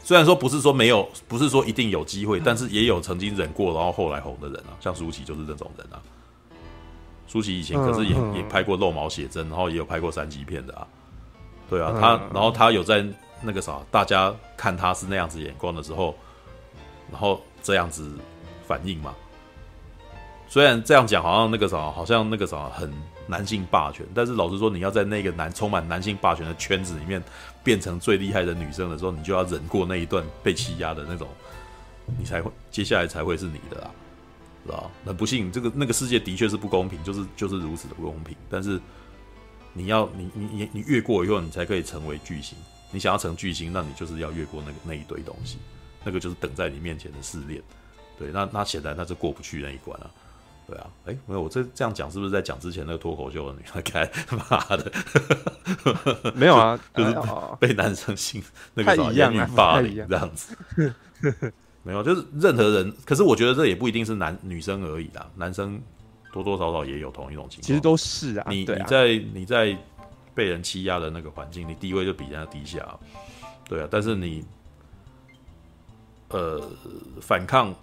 [0.03, 6.03] 虽然说不是说没有，不是说一定有机会，但是也有曾经忍过，然后后来红的人啊，像舒淇就是这种人啊。
[7.29, 10.85] 舒淇以前可是也也拍过露毛写真，然后也有拍过三级片的啊。
[11.69, 13.07] 对啊，他然后他有在。
[13.43, 16.15] 那个啥，大家看他是那样子眼光的时候，
[17.11, 18.11] 然后这样子
[18.67, 19.15] 反应嘛。
[20.49, 22.93] 虽然这样讲好像那个啥，好像那个啥很
[23.29, 27.23] 男性霸权，但是老实说，你要在那个男充满男性霸权的圈子里面
[27.63, 31.29] 变成最厉害的女生的时候，你就要忍过那一段被欺压的那种，
[32.19, 33.91] 你才会接下来才会是你的啦，
[34.67, 34.91] 是吧？
[35.07, 38.37] 很不幸，这个那个世界的确是不公平，就是就是如此的不公平。
[38.51, 38.81] 但是
[39.73, 42.59] 你要你你你你越过以后，你才可以成为巨星。
[42.91, 45.59] 你想要成巨星，那你就是要越过那个那一堆东西，
[46.05, 47.63] 那个就是等在你面前的试炼。
[48.19, 50.11] 对，那那显然他是过不去那一关啊。
[50.67, 53.81] 对啊，哎、欸，没有，我这这样讲是不是在讲之前那个脱口秀的女孩？
[53.83, 54.09] 开
[54.51, 54.93] 妈的，
[56.35, 57.17] 没有啊， 就是
[57.59, 58.43] 被男生性
[58.75, 60.55] 那个什么言语霸凌这样子。
[61.83, 65.81] 没有，就是任何人，可是我觉得这也不一定是男女生而已啦，男生
[66.33, 67.67] 多多少少也有同一种情况。
[67.67, 69.77] 其实都是啊，你啊你在你在。
[70.41, 72.99] 被人欺压的那个环境，你地位就比人家低下，
[73.69, 73.87] 对啊。
[73.91, 74.43] 但是你，
[76.29, 76.67] 呃，
[77.21, 77.75] 反抗，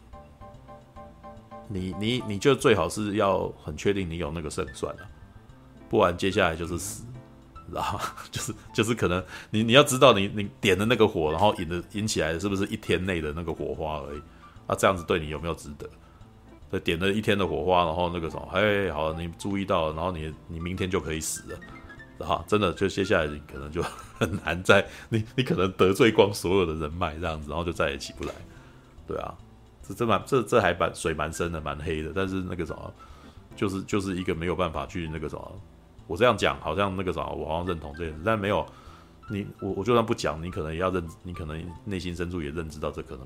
[1.67, 5.07] 你你你就最好是要很确定你有那个胜算了，
[5.87, 7.05] 不然接下来就是死，
[7.71, 7.99] 然后
[8.31, 14.21] 就是就是可能你你要知道你你点的那个火，然后引的引起来的是不是一天内的那个火花而已，
[14.67, 15.87] 那这样子对你有没有值得？
[16.71, 21.59] 对，点了一天的火花，然后那个什么，哎，好，你注意到，然后你你明天就可以死了，
[22.19, 23.81] 然后真的就接下来你可能就
[24.17, 28.31] 很难再你你可能得罪光所有的人脉这样子，然后就再也起不来，
[29.07, 29.33] 对啊。
[29.87, 32.11] 这这蛮这这还蛮水蛮深的，蛮黑的。
[32.13, 32.93] 但是那个什么，
[33.55, 35.61] 就是就是一个没有办法去那个什么。
[36.07, 38.65] 我这样讲好像那个什么，我好像认同这件事，但没有
[39.29, 43.25] 你我我就算不讲，你可能也要认，你可能内心深处也认知到这可能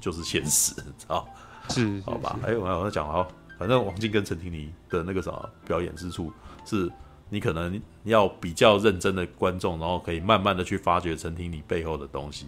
[0.00, 1.26] 就是现实， 知道？
[1.70, 2.38] 是，好吧？
[2.42, 3.26] 哎，我我在讲哦，
[3.58, 6.30] 反正王静跟陈婷妮的那个什么表演之处，
[6.66, 6.90] 是
[7.30, 12.46] 你可能要比较认真的观众，然后可以慢慢的去发掘陈婷你背后的东西。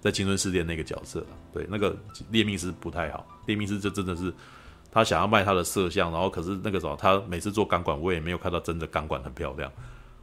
[0.00, 1.94] 在青春试炼那个角色，对那个
[2.30, 3.26] 猎命师不太好。
[3.44, 4.32] 猎命师就真的是
[4.90, 9.70] 他想要卖他的色相，然后可是那个时候他每次做钢管，我也没有看到真的钢管很漂亮，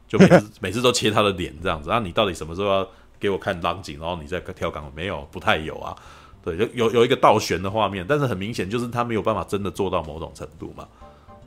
[0.08, 1.90] 就每次 每次都切他的脸这样子。
[1.90, 2.88] 啊，你到底什么时候要
[3.20, 4.92] 给我看浪景，然后你再跳钢管？
[4.96, 5.96] 没有，不太有啊。
[6.42, 10.88] 对，有有有一个倒悬的画面，但是很明显就是他没有办法真的做到某种程度嘛。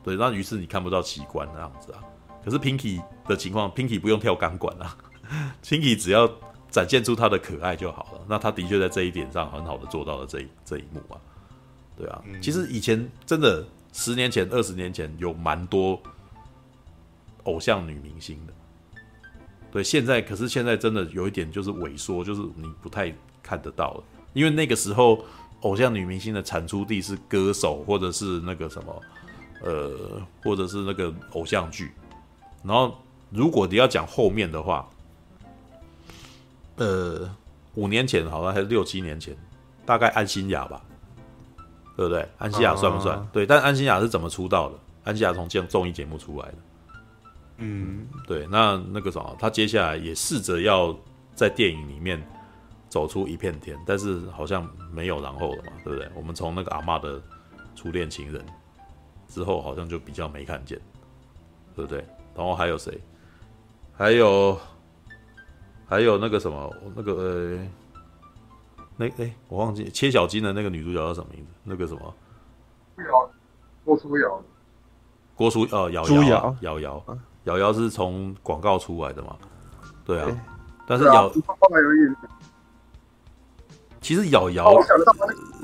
[0.05, 1.99] 对，那于是你看不到奇观那样子啊。
[2.43, 4.97] 可是 Pinky 的情况，Pinky 不用跳钢管啊，
[5.63, 6.29] Pinky 只要。
[6.71, 8.21] 展现出他的可爱就好了。
[8.29, 11.19] 那他的确在这一点上很好的做到了这一这一幕啊，
[11.97, 12.23] 对啊。
[12.41, 16.01] 其实以前真的十年前、二十年前有蛮多
[17.43, 18.53] 偶像女明星的，
[19.69, 19.83] 对。
[19.83, 24.03] 现在可是现在真的有一点就是萎缩，就是你不太看得到了。
[24.31, 25.25] 因为那个时候
[25.63, 29.01] 偶像女明星的产出地是歌手或者是那个什么
[29.61, 31.91] 呃，或者是那个偶像剧。
[32.63, 32.95] 然后
[33.29, 34.87] 如果你要讲后面的话。
[36.77, 37.29] 呃，
[37.75, 39.37] 五年前好像还是六七年前，
[39.85, 40.81] 大概安心雅吧，
[41.95, 42.27] 对不对？
[42.39, 43.15] 安心雅算不算？
[43.15, 44.75] 啊、对，但安心雅是怎么出道的？
[45.03, 46.55] 安心雅从这样综艺节目出来的。
[47.57, 48.47] 嗯，对。
[48.47, 50.97] 那那个什么，他接下来也试着要
[51.35, 52.19] 在电影里面
[52.89, 56.09] 走出一片天，但是好像没有然后了嘛，对不对？
[56.15, 57.21] 我们从那个阿嬷的
[57.75, 58.43] 初恋情人
[59.27, 60.79] 之后，好像就比较没看见，
[61.75, 62.03] 对不对？
[62.35, 63.01] 然后还有谁？
[63.93, 64.57] 还有。
[65.87, 67.59] 还有那个什么，那个呃，
[68.95, 71.51] 那哎、欸，我忘记切小金的那个女主角叫什么名字？
[71.65, 72.15] 那个什么？
[73.83, 74.41] 郭书瑶。
[75.35, 77.05] 郭书呃，瑶瑶，瑶瑶，
[77.43, 79.35] 瑶瑶是从广告出来的嘛？
[80.05, 80.39] 对啊，欸、
[80.87, 81.33] 但是瑶，啊、
[83.99, 84.73] 其实瑶瑶，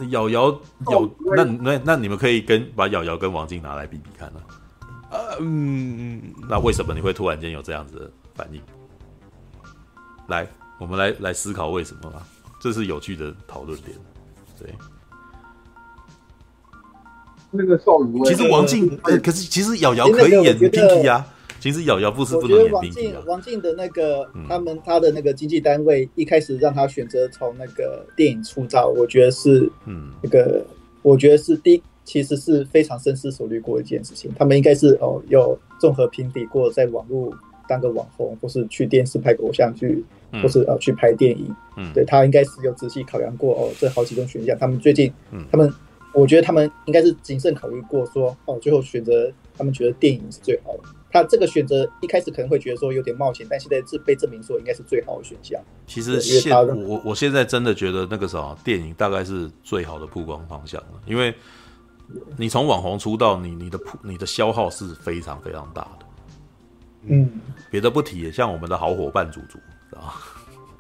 [0.10, 0.60] 瑶瑶
[0.92, 4.42] 有那那那你们可以跟把瑶瑶跟王静拿来比比看呢、
[5.10, 5.38] 啊？
[5.40, 8.62] 嗯，那为什么你会突然间有这样子的反应？
[10.28, 10.48] 来，
[10.80, 12.28] 我们来来思考为什么吧，
[12.60, 13.98] 这是有趣的讨论点。
[14.60, 14.74] 对，
[17.52, 21.26] 那个少女，其实王静，呃，可是其实瑶瑶可以演 Pinky 啊。
[21.60, 23.22] 其实瑶瑶不是不能演 Pinky 啊。
[23.26, 30.66] 王静的那个他们他的那个经纪单位一开始让他选择从那个电影出道，我觉得是，嗯，那个
[31.02, 34.32] 我觉得是第，其实是非常深思熟虑过一件事情。
[34.40, 37.32] 他们应该是哦有综合评比过，在网络
[37.68, 40.04] 当个网红，或是去电视拍个偶像剧。
[40.44, 44.56] 或是呃去拍电影，嗯，对，他应该是有仔细考量过哦，这好几种选项。
[44.60, 45.74] 他们最近，嗯，他们
[46.14, 50.90] 我觉得他们应该是谨慎考虑过说，说哦，最后选择他们觉得电影是最好的。
[51.14, 55.60] 他这个选择一开始可能会觉得说有点冒险，但现在是被证明说应该是最好的选项。
[55.88, 56.52] 其实现
[56.86, 61.34] 我我现在真的觉得那个什么电影大概是最好的曝光方向了，因为
[62.38, 66.06] 你从网红出道，你你的曝你的消耗是非常非常大的。
[67.10, 67.30] 嗯，
[67.70, 69.58] 别的不提，像我们的好伙伴祖祖。
[69.98, 70.16] 啊，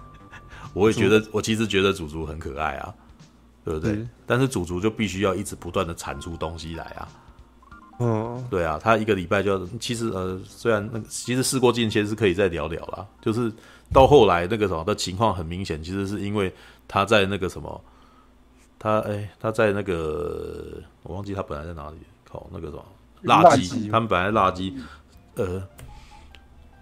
[0.73, 2.93] 我也觉得，我其实觉得祖祖很可爱啊，
[3.63, 3.93] 对不对？
[3.93, 7.07] 嗯、但是祖祖就必须要一直不断的产出东西来啊。
[7.99, 13.51] 嗯，对啊，他一个礼拜就要，其实呃，虽然那个其实事过境迁是可以再聊聊啦，就是
[13.91, 16.53] 到后来那个什么的情况很明显，其实是因为
[16.87, 17.81] 他在那个什么，
[18.79, 21.97] 他哎、欸，他在那个我忘记他本来在哪里，
[22.29, 22.85] 靠那个什么
[23.23, 24.73] 垃圾，他们本来垃圾，
[25.35, 25.61] 呃。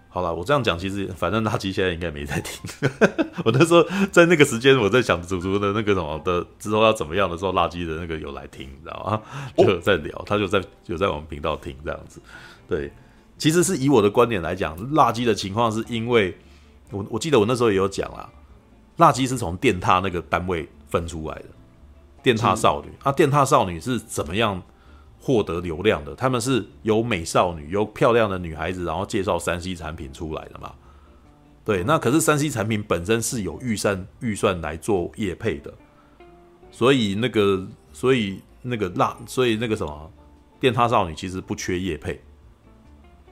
[0.08, 2.58] 好了，我这样讲，其实反正垃圾现在应该没在听。
[3.44, 9.22] 我那时候在那个时间，我在想祖祖的那个什么的之后要怎么样的时候，垃圾的那个有来听，你知道吗？
[9.58, 12.18] 就在聊，他就在有在我们频道听这样子。
[12.66, 12.90] 对，
[13.36, 16.34] 其实是以我的观点来讲，垃圾的情况是因为
[16.90, 18.26] 我我记得我那时候也有讲啦，
[18.96, 21.44] 垃圾是从电塔那个单位分出来的，
[22.26, 22.90] 电踏少女。
[23.04, 24.60] 啊，电踏少女是怎么样？
[25.18, 30.72] 获得流量的，他们是有美少女，有漂亮的女孩子，然后介绍三 C 产品出来的嘛？
[31.64, 35.74] 对，那可是三 C 产品本身是有预算预算来做业配的，
[36.70, 40.12] 所以那个，所以那个辣，所以那个什么
[40.60, 42.22] 电踏少女其实不缺业配，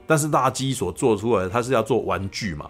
[0.05, 2.69] 但是辣鸡所做出来的，它是要做玩具嘛。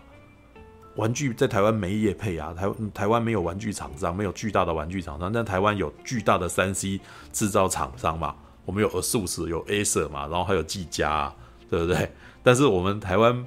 [0.95, 6.99] 玩具在台湾没业配啊，台台湾没有玩具厂商，没有巨大的玩具厂商，但台湾有巨大的三 C
[7.33, 8.35] 制造厂商嘛，
[8.65, 11.35] 我们有 ASUS，有 Acer 嘛，然后还有技嘉啊，
[11.69, 12.09] 对不对？
[12.41, 13.45] 但是我们台湾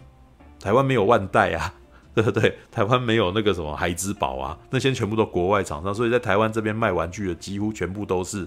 [0.61, 1.73] 台湾没有万代啊，
[2.15, 2.59] 对不对？
[2.71, 8.47] 台湾没有那个什么孩之宝啊，那些全部都国外厂商，所以在台湾这边卖玩具的几乎全部都是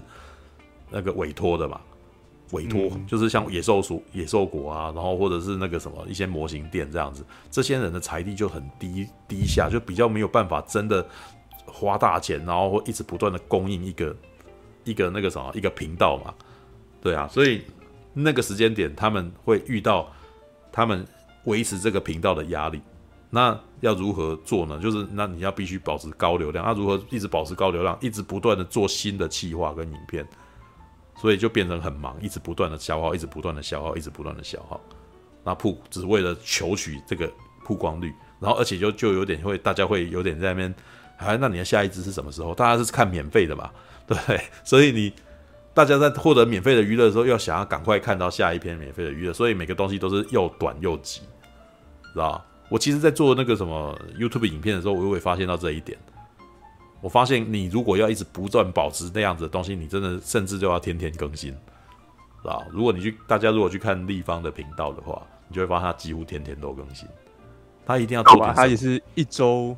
[0.90, 1.80] 那个委托的嘛。
[2.52, 11.06] 委托就是像野兽鼠、野兽国啊，然后或者是那个什么一些模型店这样子，这些人的财力就很低低下，就比较没有办法真的
[11.66, 14.14] 花大钱，然后会一直不断的供应一个
[14.84, 16.34] 一个那个什么一个频道嘛，
[17.00, 17.62] 对啊，所以
[18.12, 20.12] 那个时间点他们会遇到
[20.70, 21.06] 他们
[21.44, 22.80] 维持这个频道的压力，
[23.30, 24.78] 那要如何做呢？
[24.78, 30.26] 就是那你要必须保持高流量，那如何一直保持高流量，一直不断的做新的企划跟影片？
[31.22, 34.80] 所以就变成很忙，一直不断的消耗，一直不断的消耗，一直不断的消耗。
[35.44, 37.32] 那曝只为了求取这个
[37.64, 40.74] 曝光率，然后而且就就有点会，大家会有点在那边，
[41.18, 42.52] 哎，那你的下一支是什么时候？
[42.52, 43.70] 大家是看免费的嘛，
[44.04, 44.18] 对？
[44.64, 45.12] 所以你
[45.72, 51.20] 大家在获得免费的娱乐的时候，要想要赶快看到下一篇免费的娱乐，所以每个东西都是又短又急，
[52.12, 52.44] 知道？
[52.68, 55.96] 我其实，在做那个什么 YouTube 影片的时候，我又会发现到这一点。
[57.02, 62.64] 我发现你如果要一直不断保持那样子的东西，你真的甚至就要天天更新，是吧？
[62.70, 67.06] 如果你去大家如果去看立方的频道的话，你就会发现他几乎天天都更新。
[67.84, 69.76] 他一定要做点，他也是一周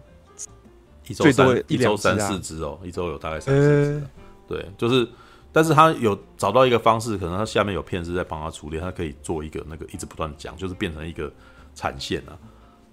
[1.09, 4.07] 一周三一周三四只哦，一周有大概三四只。
[4.47, 5.09] 对，就是，
[5.51, 11.33] 但是他有找到一个方式，可能他下面有片师在帮他处理，他可以做一个那个一直不断讲，就是变成一个
[11.75, 12.37] 产线啊。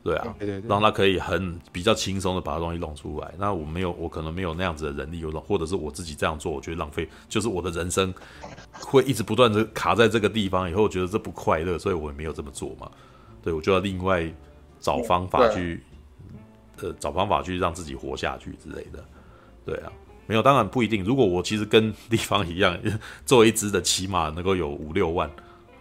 [0.04, 3.32] 对啊，对对对，让他可以很比较轻松的把东西弄出来。
[3.38, 8.12] 那我没有，我可能没有那样子的人力，有或者是我自己这样做，我觉得浪费，就是我的人生
[8.74, 12.90] 会一直不断的卡在这个地方，以后我觉得这不快乐，所以我也没有这么做嘛。
[13.44, 14.28] 对，我就要另外
[14.80, 15.84] 找方法去，
[16.82, 19.04] 呃，找方法去让自己活下去之类的。
[19.64, 19.92] 对啊，
[20.26, 21.04] 没有，当然不一定。
[21.04, 22.76] 如果我其实跟地方一样，
[23.24, 25.30] 做一只的起码能够有五六万。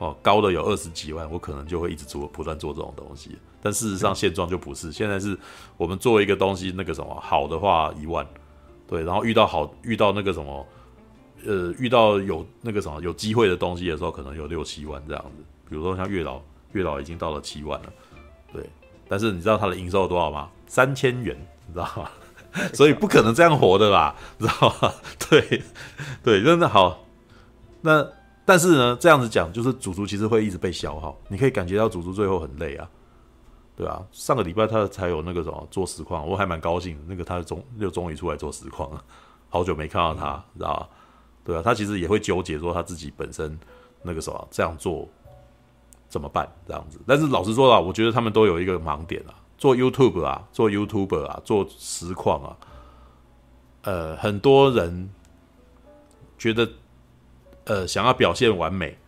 [0.01, 3.36] 哦，高的有二十几万，我可能就会一直做，不断做这种东西。
[3.61, 5.38] 但事实上现状就不是，现在是
[5.76, 8.26] 我们做一个东西，那个什么好的话一万，
[8.88, 10.66] 对，然后遇到好遇到那个什么，
[11.44, 15.44] 呃，遇到有那个什么有机会的东西的时候，可能有六七万这样子。
[15.68, 16.40] 比如说像月老，
[16.72, 17.92] 月老已经到了七万了，
[18.55, 18.64] 对。
[19.07, 20.48] 但是你知道它的营收有多少吗？
[20.66, 21.36] 三千元，
[21.66, 22.11] 你知道吗？
[22.72, 24.94] 所以不可能这样活的啦，知道吗？
[25.28, 25.62] 对，
[26.22, 27.05] 对，真的好，
[27.82, 28.09] 那。
[28.51, 32.90] 但是呢，这样子讲就是主厨其实会一直被消耗，你可以感觉到主厨最后很累啊，
[33.76, 39.05] 对啊，上个礼拜他才有那个什么做实况，我还蛮高兴，那个他终又终于出来做实况了，
[39.48, 40.88] 好久没看到他，知道吧？
[41.44, 43.57] 对啊，他其实也会纠结说他自己本身
[44.03, 45.09] 那个什么这样做
[46.09, 46.98] 怎么办这样子。
[47.07, 52.57] 但是老实说啊，我觉得他们都有一个盲点啊，做 YouTube 啊，做 YouTuber 啊，做实况啊，
[53.82, 55.09] 呃，很多人
[56.36, 56.68] 觉得。
[57.71, 58.99] 呃，想要表现完美，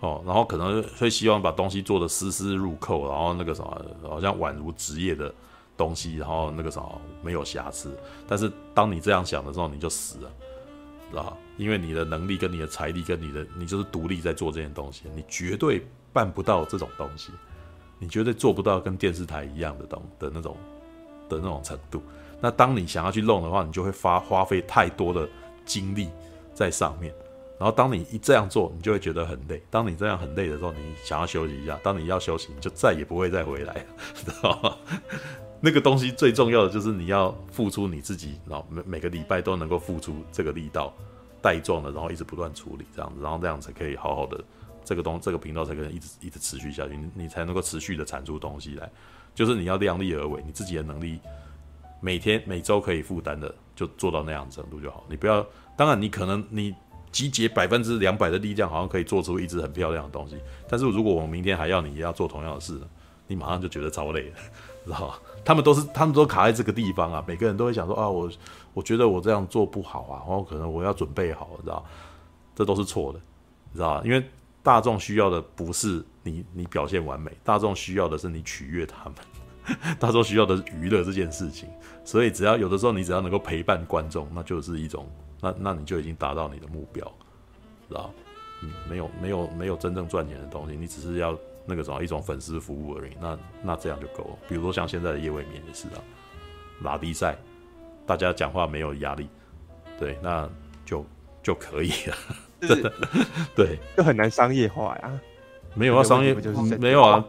[0.00, 5.32] 哦，然后可能会希望把东西做得丝丝入扣，然后那个什么，好像宛如职业的
[5.76, 7.96] 东西，然后那个什么没有瑕疵。
[8.26, 10.32] 但是当你这样想的时候，你就死了，
[11.12, 11.36] 知道？
[11.58, 17.30] 因为你的能力跟你的财力跟你的，你就是独立在做这件东西，你绝对办不到这种东西，
[18.00, 20.56] 你绝对做不到跟电视台一样的东的那种
[21.28, 22.02] 的那种程度。
[22.40, 25.28] 那当你想要去弄的话，你就会花花费太多的
[25.64, 26.08] 精力
[26.52, 27.14] 在上面。
[27.58, 29.60] 然后当你一这样做，你就会觉得很累。
[29.68, 31.76] 当你这样很累的时候，你想要休息一下。
[31.82, 34.76] 当你要休息，你就再也不会再回来了，知道吗？
[35.60, 40.94] 那个东西最重要的就是你要付出你自己，然后每每个礼拜都能够付出这个力道，
[41.42, 44.40] 带状的，然后一直不断处理这样子，然后这样才可以好好的
[44.84, 48.88] 这个东这个频道才可能一直一直持续下去，你你才能够持续的产出东西来。
[49.34, 51.18] 就是你要量力而为，你自己的能力
[52.00, 55.02] 每天每周可以负担的，就做到那样程度就好。
[55.10, 55.44] 你不要，
[55.76, 56.72] 当然你可能你。
[57.10, 60.36] 集结百分之两百的力量，好像可以做出一支很漂亮的东西。
[60.68, 62.78] 但是如果我明天还要你也要做同样的事，
[63.26, 64.36] 你马上就觉得超累了，
[64.84, 65.20] 知道吧？
[65.44, 67.24] 他们都是， 他们都卡在这个地方啊。
[67.26, 68.30] 每个人都会想说啊，我
[68.72, 71.84] 我觉得我这样做不好啊，然后可能我要准备好，知道？
[72.54, 73.20] 这都是错的，
[73.74, 74.02] 知道吧？
[74.04, 74.24] 因为
[74.62, 79.14] 大众需要的不是你你表现完美，大众需要的是你取悦他们，
[79.98, 81.68] 大众需要的是娱乐这件事情。
[82.04, 85.06] 所以只要有的时候你只要能够陪伴观众，那就是一种。
[85.40, 87.04] 那那你就已经达到你的目标，
[87.88, 88.12] 知道？
[88.62, 93.12] 嗯，没有没有没有真正赚钱的东西，你只是要那个什么一种粉丝服务而已。
[93.20, 94.38] 那那这样就够了。
[94.48, 96.02] 比如说像现在的夜未眠也是啊，
[96.82, 97.36] 拉低赛，
[98.04, 99.28] 大家讲话没有压力，
[99.98, 100.48] 对，那
[100.84, 101.06] 就
[101.42, 102.16] 就可以了，
[102.60, 102.92] 真的，
[103.54, 105.20] 对，就很难商业化呀。
[105.74, 107.24] 没有啊，商业就是没有啊。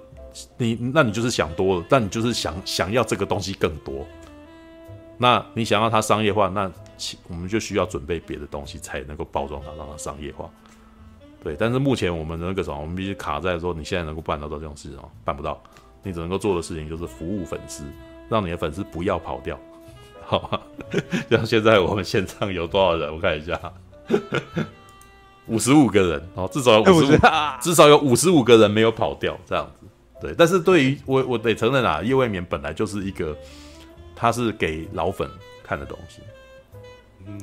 [0.57, 4.05] 你那你就是想多了，但你就是想想要这个东西更多。
[5.21, 6.71] 那你想要它商业化，那
[7.27, 10.49] 我们就需要准备别的东西才能够包装它，让它商业化。
[11.43, 14.97] 对，但是目前我们的那个什么，我们必须卡在说，你现在能够办得到这种事情？
[15.23, 15.61] 办不到。
[16.01, 17.83] 你只能够做的事情就是服务粉丝，
[18.29, 19.59] 让你的粉丝不要跑掉，
[20.25, 20.61] 好吧？
[21.29, 23.13] 像现在我们现场有多少人？
[23.13, 23.59] 我看一下，
[25.47, 27.19] 五十五个人哦，至少有五十五，
[27.59, 29.87] 至少有五十五个人没有跑掉，这样子。
[30.21, 33.35] 对，但是对于我，我得承认啊，叶未眠本来就是一个，
[34.19, 35.29] 它是给老粉
[35.63, 36.21] 看的东西，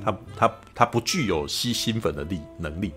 [0.04, 2.92] 它它它不具有吸新粉的力能力，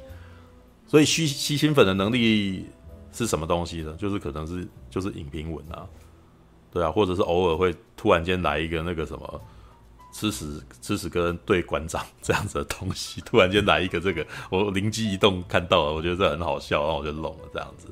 [0.85, 2.65] 所以吸吸新粉的能力
[3.13, 3.95] 是什么东西呢？
[3.97, 5.87] 就是可能是就是影评文啊，
[6.73, 9.41] 对啊，或者是偶尔会突然间来一个那个什么
[10.11, 17.87] 吃屎吃屎哥对馆长 这样子的东西，突然间来一个这个，我灵机一动看到了，我觉得这很好笑，然后我就弄了这样子，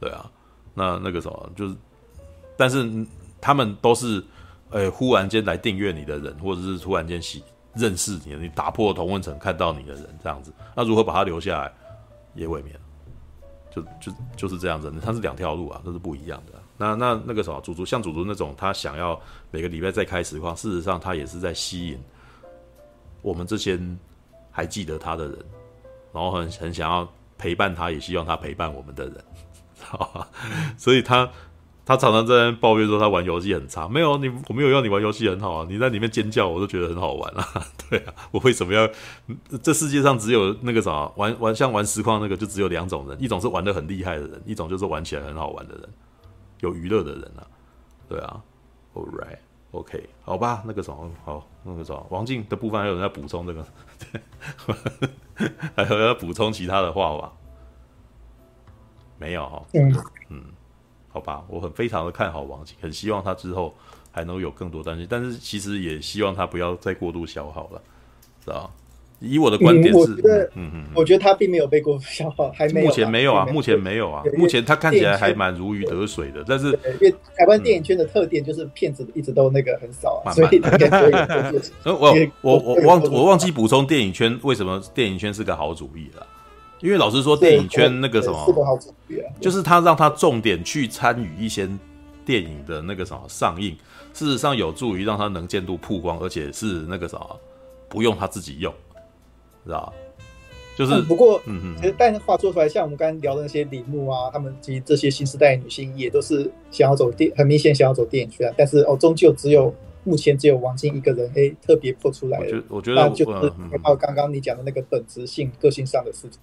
[0.00, 0.30] 对啊。
[0.74, 1.74] 那那个什么，就是，
[2.56, 3.04] 但是
[3.40, 4.22] 他们都是，
[4.70, 7.42] 呃、忽然间来订阅你的人，或者是突然间喜
[7.74, 11.72] 认识你，你打破同温层看到你的人这样子，那如何把他留下来，
[12.34, 12.76] 也未免，
[13.70, 16.52] 就就就是这样子，他是两条路啊，都是不一样的。
[16.76, 21.98] 那那那个什么，主厨像主厨那种，他想要每个礼拜再开实况，事实上他也是在吸引
[23.22, 23.78] 我们这些
[24.50, 25.38] 还记得他的人，
[26.12, 29.24] 然后很很想要陪伴他，也希望他陪伴我们的人。
[30.76, 31.28] 所以他
[31.88, 33.88] 他常常在抱怨说他玩游戏很差。
[33.88, 35.66] 没有你，我没有要你玩游戏很好啊。
[35.70, 37.42] 你在里面尖叫，我都觉得很好玩啊。
[37.88, 38.86] 对啊，我为什么要？
[39.62, 45.88] 这世界上只有那个啥玩玩像玩实况那个，就只有两种人，一种是玩的很厉害的人，一种就是玩起来很好玩的人，
[46.60, 47.46] 有娱乐的人啊。
[48.06, 48.38] 对啊
[48.92, 53.66] ，All right，OK，okay，好吧，那个什么好，那个什么王静的部分还有人在补充这个，
[55.74, 57.32] 还有人要补充其他的话吧。
[59.18, 59.96] 没有哈，嗯
[60.28, 60.44] 嗯，
[61.18, 63.74] 好吧，我很非常的看好王景，很希望他之后
[64.10, 67.82] 还能有更多担心，但是其实也希望他不要再过度消耗了，
[68.44, 68.70] 知道？
[69.20, 86.24] 以我的观点是，嗯嗯，我觉得他并没有被过度消耗，还没有，目前没有啊，目前没有啊，目前他看起来还蛮如鱼得水的，但是因为台湾电影圈的特点就是骗子一直都那个很少啊， 所以我我我忘我忘记补充电影圈为什么电影圈是个好主意了。
[86.80, 88.78] 因为老实说，电影圈那个什么，
[89.40, 91.68] 就是他让他重点去参与一些
[92.24, 93.76] 电影的那个什么上映，
[94.12, 97.40] 事实上有助于让他能见度曝光，而且是那个什么
[97.88, 98.72] 不用他自己用，
[99.64, 99.92] 知道吧？
[100.76, 109.74] 就是不过，嗯嗯，其实但是话说出来，像我们刚刚聊的那些李牧啊，他们其实这些新时代女性也都是想要走电，很明显想要走电影圈，但是哦，终究只有
[110.04, 112.44] 目前只有王晶一个人，哎，特别破出来了。
[112.44, 116.38] 我觉得，我觉得就是到刚刚你讲的那个本质性、个性上的事情。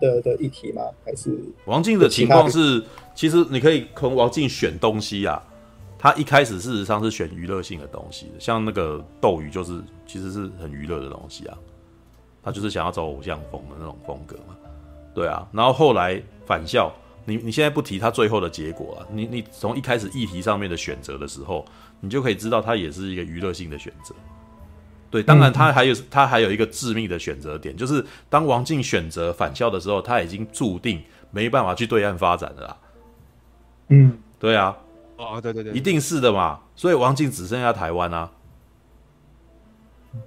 [0.00, 0.82] 的的议题吗？
[1.04, 2.82] 还是王静的情况是，
[3.14, 5.42] 其实你可以从王静选东西啊。
[6.02, 11.58] 他一开始事实上是选娱乐性的东西的，像那个斗鱼就是其实是很娱乐的东西啊。
[12.42, 14.56] 他就是想要走偶像风的那种风格嘛，
[15.14, 15.46] 对啊。
[15.52, 16.90] 然后后来返校，
[17.26, 21.66] 你你现在不提他最后的结果啊，你你从一开始议题上面的选择的时候，
[22.00, 24.14] 你就可以知道他也是一个娱乐性的选择。
[25.10, 31.02] 对，当然他还有他还有一个致命的选择点，就是当王静选择返校的时候，他已经注定
[31.32, 32.76] 没办法去对岸发展了啦。
[33.88, 34.76] 嗯，对啊，
[35.16, 36.60] 哦，对对对，一定是的嘛。
[36.76, 38.30] 所以王静只剩下台湾啊。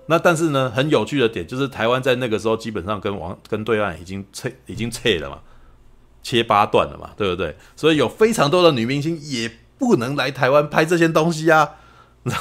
[0.08, 5.40] 那但是呢，很有趣的点就是台湾在那个时候基本上跟王跟对岸已经切已经切了嘛，
[6.22, 7.56] 切八段了嘛，对不对？
[7.76, 11.76] 所以有非常多的女明星也不能来台湾拍这些东西啊。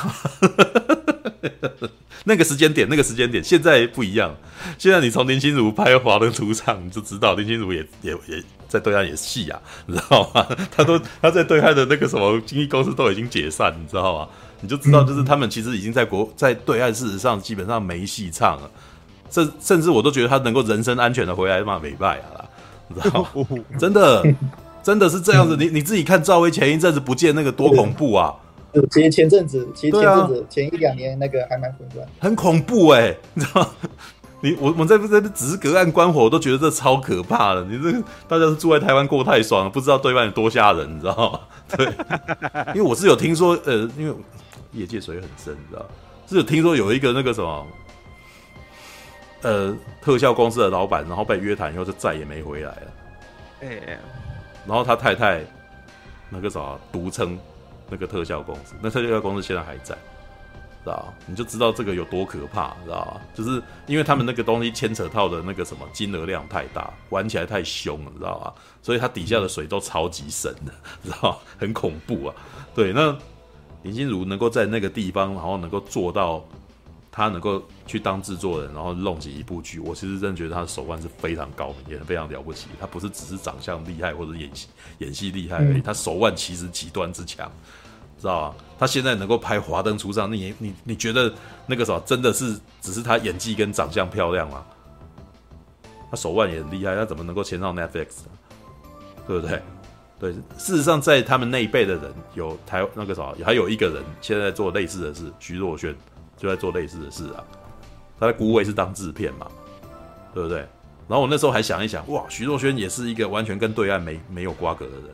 [2.25, 4.33] 那个时间点，那个时间点，现在不一样。
[4.79, 10.47] 现在你从林心如拍《华灯初上》，你就知道林心如也也也在对岸演戏啊，你知道吗？
[10.71, 14.29] 他都他在对岸的那个什么经纪公司都已经解散，你知道吗？
[14.61, 18.71] 你就知道，就是他们其实已经在国在对岸，事实上基本上没戏唱了。
[19.29, 22.45] 甚甚至我都觉得他能够人身安全的回来骂美败啊，
[22.87, 23.29] 你知道吗？
[23.81, 24.23] 真的
[24.83, 25.57] 真的是这样子。
[25.57, 28.33] 你你自己看赵薇前一阵子不见那个多恐怖啊！
[28.91, 33.71] 其实前阵子，其实前阵子、啊、前一两年那个还蛮混乱，很恐怖哎、欸， 你知道？
[34.45, 37.63] 你我我们在在这只是隔岸观火，我都觉得这超可怕的。
[37.65, 37.93] 你这
[38.27, 41.41] 大家是住在台湾过太爽了，不知道对岸有多吓人，你知道吗？
[41.77, 41.87] 对，
[42.75, 44.15] 因为我是有听说，呃，因为
[44.73, 45.87] 业界水很深，你知道，
[46.27, 47.67] 是有听说有一个那个什么，
[49.43, 52.83] 呃，特效公司的老板，然后被约谈以后就再也没回来了。
[53.61, 53.99] 哎、欸，
[54.67, 55.41] 然后他太太
[56.31, 57.39] 那个啥独称。
[57.93, 61.13] 那个特效公司，那特效公司现在还在，知道？
[61.27, 63.21] 你就知道这个有多可怕，知道？
[63.35, 68.55] 就是因为他们那个东西牵扯到的那个什么金额量太大，玩起来太凶了，知道吧？
[68.83, 70.73] 所以它底下的水都超级深的，
[71.05, 71.39] 知道？
[71.59, 72.35] 很恐怖啊。
[72.75, 73.15] 对，那
[73.83, 76.43] 林心如能够在那个地方，然后能够做到，
[77.11, 82.69] 他能够去当制作人，然后弄起一部剧，我其实真的觉得他的手腕是非常高明，也非常了不起。
[82.81, 84.69] 他不是只是长相厉害或者演戏
[84.99, 87.53] 演戏厉害而已，他手腕其实极端之强。
[88.23, 91.33] 知道啊，他现在能够拍《华灯初上》，那你你你觉得
[91.67, 94.65] 那个什么真的是只是他演技跟长相漂亮吗？
[96.09, 98.31] 他手腕也很厉害，他怎么能够签上 Netflix 呢？
[99.27, 99.61] 对不对？
[100.21, 105.93] 对，事实上在他们那一辈的人，有台那个什么，还有一个人现在在做类似的事，徐若瑄
[106.37, 107.43] 就在做类似的事啊。
[108.21, 109.49] 他在孤位是当制片嘛，
[110.33, 110.59] 对不对？
[111.09, 115.11] 然后我那时候还想一想，哇，徐若瑄也是一个完全跟对岸没没有瓜葛的人。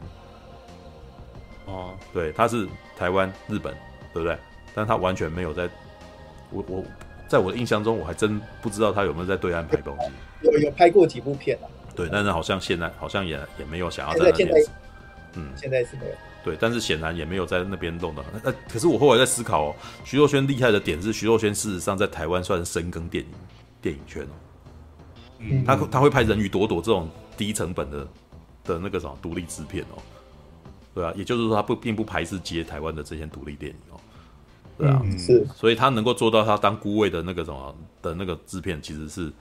[1.65, 2.69] 哦，对，他是。
[2.99, 3.73] 台湾、日本，
[4.13, 4.37] 对不对？
[4.75, 5.69] 但他完全没有在，
[6.51, 6.85] 我我
[7.29, 10.11] 在我的印象中，我还真不知道他有没有在对岸拍东西。
[10.43, 11.67] 有有拍过几部片啊？
[11.95, 14.49] 对，但是好像现在好像也也没有想要在那边。
[15.35, 16.13] 嗯，现在是没有。
[16.45, 18.25] 对，但是显然也没有在那边弄的。
[18.43, 23.31] 那可是我后来在思考哦，徐若瑄厉害的点是，徐若瑄事实上在台湾算是深耕电影
[23.83, 24.35] 电影圈哦。
[25.39, 28.09] 嗯，他他会拍《人鱼朵朵》这种低成本的
[28.65, 30.01] 的那个什么独立制片哦。
[30.99, 34.01] 对啊，也就是说，他不并不排斥接台湾的这些独立电影哦。
[34.77, 37.73] 对啊，嗯、是，所以他能够做到他当孤位的那个什么
[38.03, 39.33] 的那个制片，其实是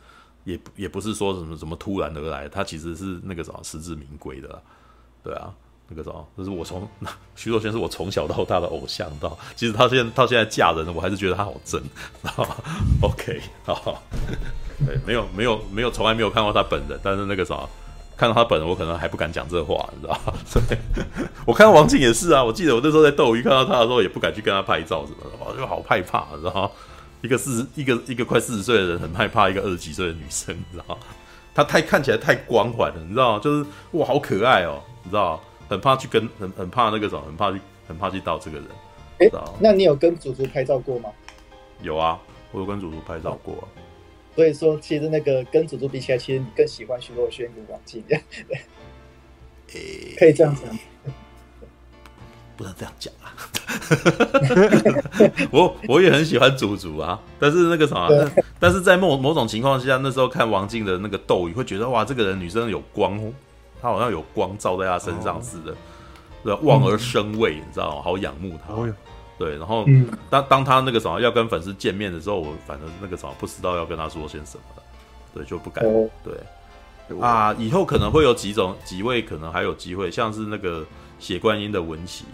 [0.43, 4.61] 也也不是说什么什么突然而来，他其实是那个什么实至名归的。
[5.23, 5.51] 对啊，
[5.87, 6.87] 那个什么，就是我从
[7.35, 11.81] 徐若瑄是我从小到大的偶像，到其实她现在到现在嫁人了，我还是觉得她好正。
[13.01, 14.03] OK，好，
[14.85, 17.67] 对，没有没有没有从来没有看过她本人，但是那个啥。
[18.17, 20.33] 看到他本人，我可能还不敢讲这话，你知道吗？
[20.45, 20.75] 所以
[21.45, 22.43] 我看到王静也是啊。
[22.43, 26.71] 我记得我那时候在斗鱼看到他的时候，也不敢去跟他拍照什么的，我就好害怕，你知道吗？
[27.21, 30.97] 一个四十一个一个快四十岁的人，很害怕一个二十几岁的女生，你知道吗？
[31.53, 33.39] 他太看起来太光环了，你知道吗？
[33.43, 35.39] 就是哇，好可爱哦，你知道吗？
[35.69, 38.67] 很怕去跟很很怕那个什么，很怕去很怕去到这个人。
[39.19, 41.09] 哎、欸，那你有跟祖祖拍照过吗？
[41.81, 42.19] 有啊，
[42.51, 43.67] 我有跟祖祖拍照过。
[44.37, 48.21] 所以说，其实那个跟祖祖比起来，其实你更喜欢徐若瑄跟王静，对，
[50.15, 50.77] 可以这样讲，
[52.55, 53.33] 不能这样讲啊。
[55.49, 58.07] 我我也很喜欢祖祖啊，但是那个什么，
[58.59, 63.19] 但是在某某种情况下，那时候看王静的那个斗鱼，会觉得哇，这个人女生有光，
[63.81, 65.75] 她好像有光照在她身上似的，
[66.43, 68.03] 对，望而生畏，你知道吗？
[68.03, 68.75] 好仰慕她。
[69.37, 69.85] 对，然后
[70.29, 74.83] 当当他那个什么要跟粉丝见面的时候，我反正那个什么不知道要跟他说些什么了，
[75.33, 75.85] 对，就不敢。
[76.23, 80.83] 对，啊，以后可能会有几种几位可能还有机会，像是那个
[81.19, 82.25] 血观音的文琪，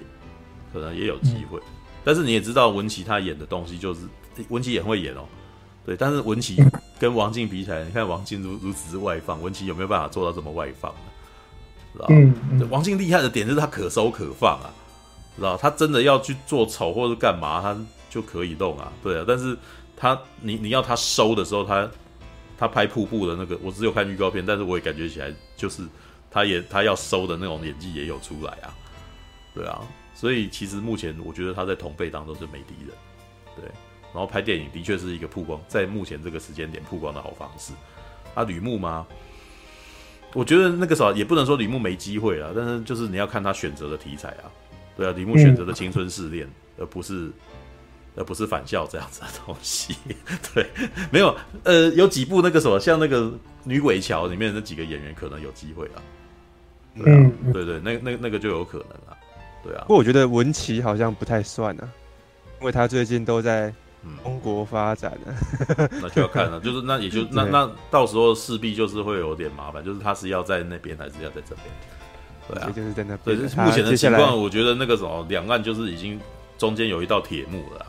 [0.72, 1.60] 可能也有机会。
[2.06, 4.02] 但是你也知道文琪他演的东西就是
[4.50, 5.26] 文琪也会演哦，
[5.86, 6.64] 对，但是文琪
[7.00, 10.98] 跟王静比起来，你看王静如如此之外放，文琪有没有办法做到这么外放呢？
[11.94, 12.68] 知道吗？
[12.72, 14.74] 王静厉害的点就是他可收可放啊。
[15.38, 17.78] 知道他真的要去做丑或者干嘛，他
[18.10, 19.26] 就可以动啊，对啊。
[19.28, 19.58] 但是
[19.96, 21.90] 他你你要他收的时候，他
[22.58, 25.84] 他拍瀑布的那个，我只有看预告片，但是我也感觉起来就是
[26.30, 28.74] 他也他要收的那种演技也有出来啊，
[29.54, 29.82] 对啊。
[30.14, 32.96] 所以其实目前我觉得他在同辈当中是没敌人，
[33.56, 33.66] 对。
[34.14, 37.74] 然后拍电影的确是一个曝光，在目前这个时间点曝光的好方式。
[38.36, 39.08] 啊，吕布吗？
[40.34, 44.46] 我觉得那个时候也不能说吕布没机会啊，但是就是你要看他选择的题材啊。
[44.96, 47.32] 对啊，李牧选择的青春试炼，而不是
[48.16, 49.96] 而不是返校这样子的东西。
[50.54, 50.70] 对，
[51.12, 53.22] 没有呃，有几部那个什么，像那个
[53.64, 56.02] 《女鬼桥》里面那几个演员可能有机会啊。
[56.96, 59.18] 对啊，对对，那那那个就有可能啊。
[59.64, 61.90] 对啊，不过我觉得文琪好像不太算啊，
[62.60, 63.74] 因为他最近都在
[64.22, 65.34] 中国发展呢。
[65.78, 71.68] 嗯、那就要看了，就是那也就 那那到时候势必就是会有点麻烦，就是他是要在那边还是要在这边？
[72.48, 73.16] 对啊，就是在那。
[73.18, 76.20] 对，目前的情况，我觉得那个什么，两岸就是已经
[76.58, 77.86] 中间有一道铁幕了。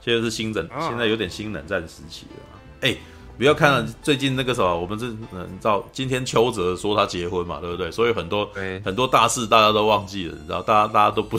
[0.00, 2.60] 现在是新冷，现在有点新冷战时期了。
[2.82, 2.96] 哎，
[3.36, 7.90] 不要看了，最近那个什么，我们是嗯，你知道，今天邱泽说他结婚嘛，对不对？
[7.90, 8.48] 所以很多
[8.84, 11.38] 很多大事大家都忘记了，你知道，大家大家都不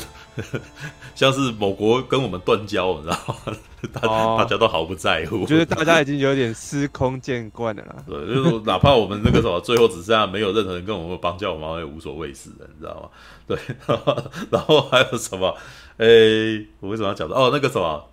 [1.15, 3.57] 像是某国跟我们断交，你知道吗？
[3.93, 4.01] 大
[4.37, 5.41] 大家都毫不在乎。
[5.41, 7.95] 我觉得大家已经有点司空见惯了啦。
[8.09, 13.09] 对，就是哪怕我们那个什么，最后只剩下没有任何人跟我们帮教，我们也无所谓事的，你知道吗？
[13.47, 13.57] 对，
[14.49, 15.55] 然后还有什么？
[15.97, 17.35] 诶，我为什么要讲的？
[17.35, 18.03] 哦，那个什么？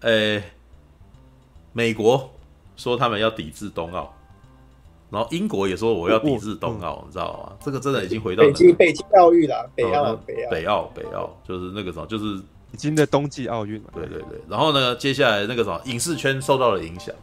[0.00, 0.42] 诶，
[1.72, 2.30] 美国
[2.76, 4.14] 说他们要抵制冬奥，
[5.10, 7.56] 然后英国也说我要抵制冬奥，你知道吗？
[7.64, 12.36] 这个真的已经回到北京北京奥运了，北奥北奥北奥北奥，就是那个什么，就是
[12.70, 13.88] 北京的冬季奥运嘛。
[13.94, 17.14] 对对对，然后呢，接下来那个什么影视圈受到了影响，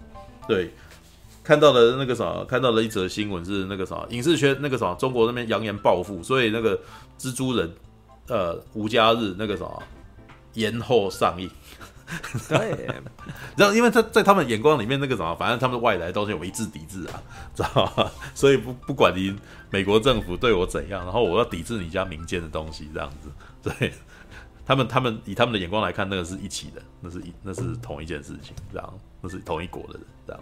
[0.48, 0.72] 对，
[1.44, 6.80] 看到了那个什么，看到了一则新闻是那个什么影视圈那个什么中国那边扬言报复，所以那个
[7.20, 7.72] 蜘蛛人
[8.28, 9.84] 呃无家日那个什么
[10.54, 11.50] 延后上映。
[12.50, 12.88] 对，
[13.56, 17.22] 然后因为他在他们眼光里面，那个什么，反正他们外来的东西我一致抵制啊，
[17.56, 18.12] 知道吗？
[18.36, 19.36] 所以不不管你
[19.70, 23.30] 美国政府对我怎样，然后我要抵制你家民间的东西，这样子。
[23.62, 23.94] 对，
[24.66, 30.42] 他们他们以他们的眼光来看，那个是一起的，那是一那是同一件事情，这样，那是同一国的人，这样。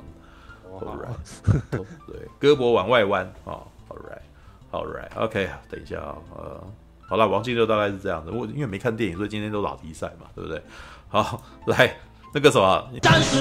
[0.72, 3.60] All right，对，胳膊往外弯啊。
[3.90, 6.64] All right，All right，OK，等一下啊，呃，
[7.06, 8.32] 好了，王静就大概是这样的。
[8.32, 10.64] 我因为没看电影，所以今天都老题赛嘛，对不对？
[11.12, 11.94] 好来
[12.34, 13.36] 那个什么战士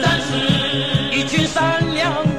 [0.00, 2.29] 战士一群善良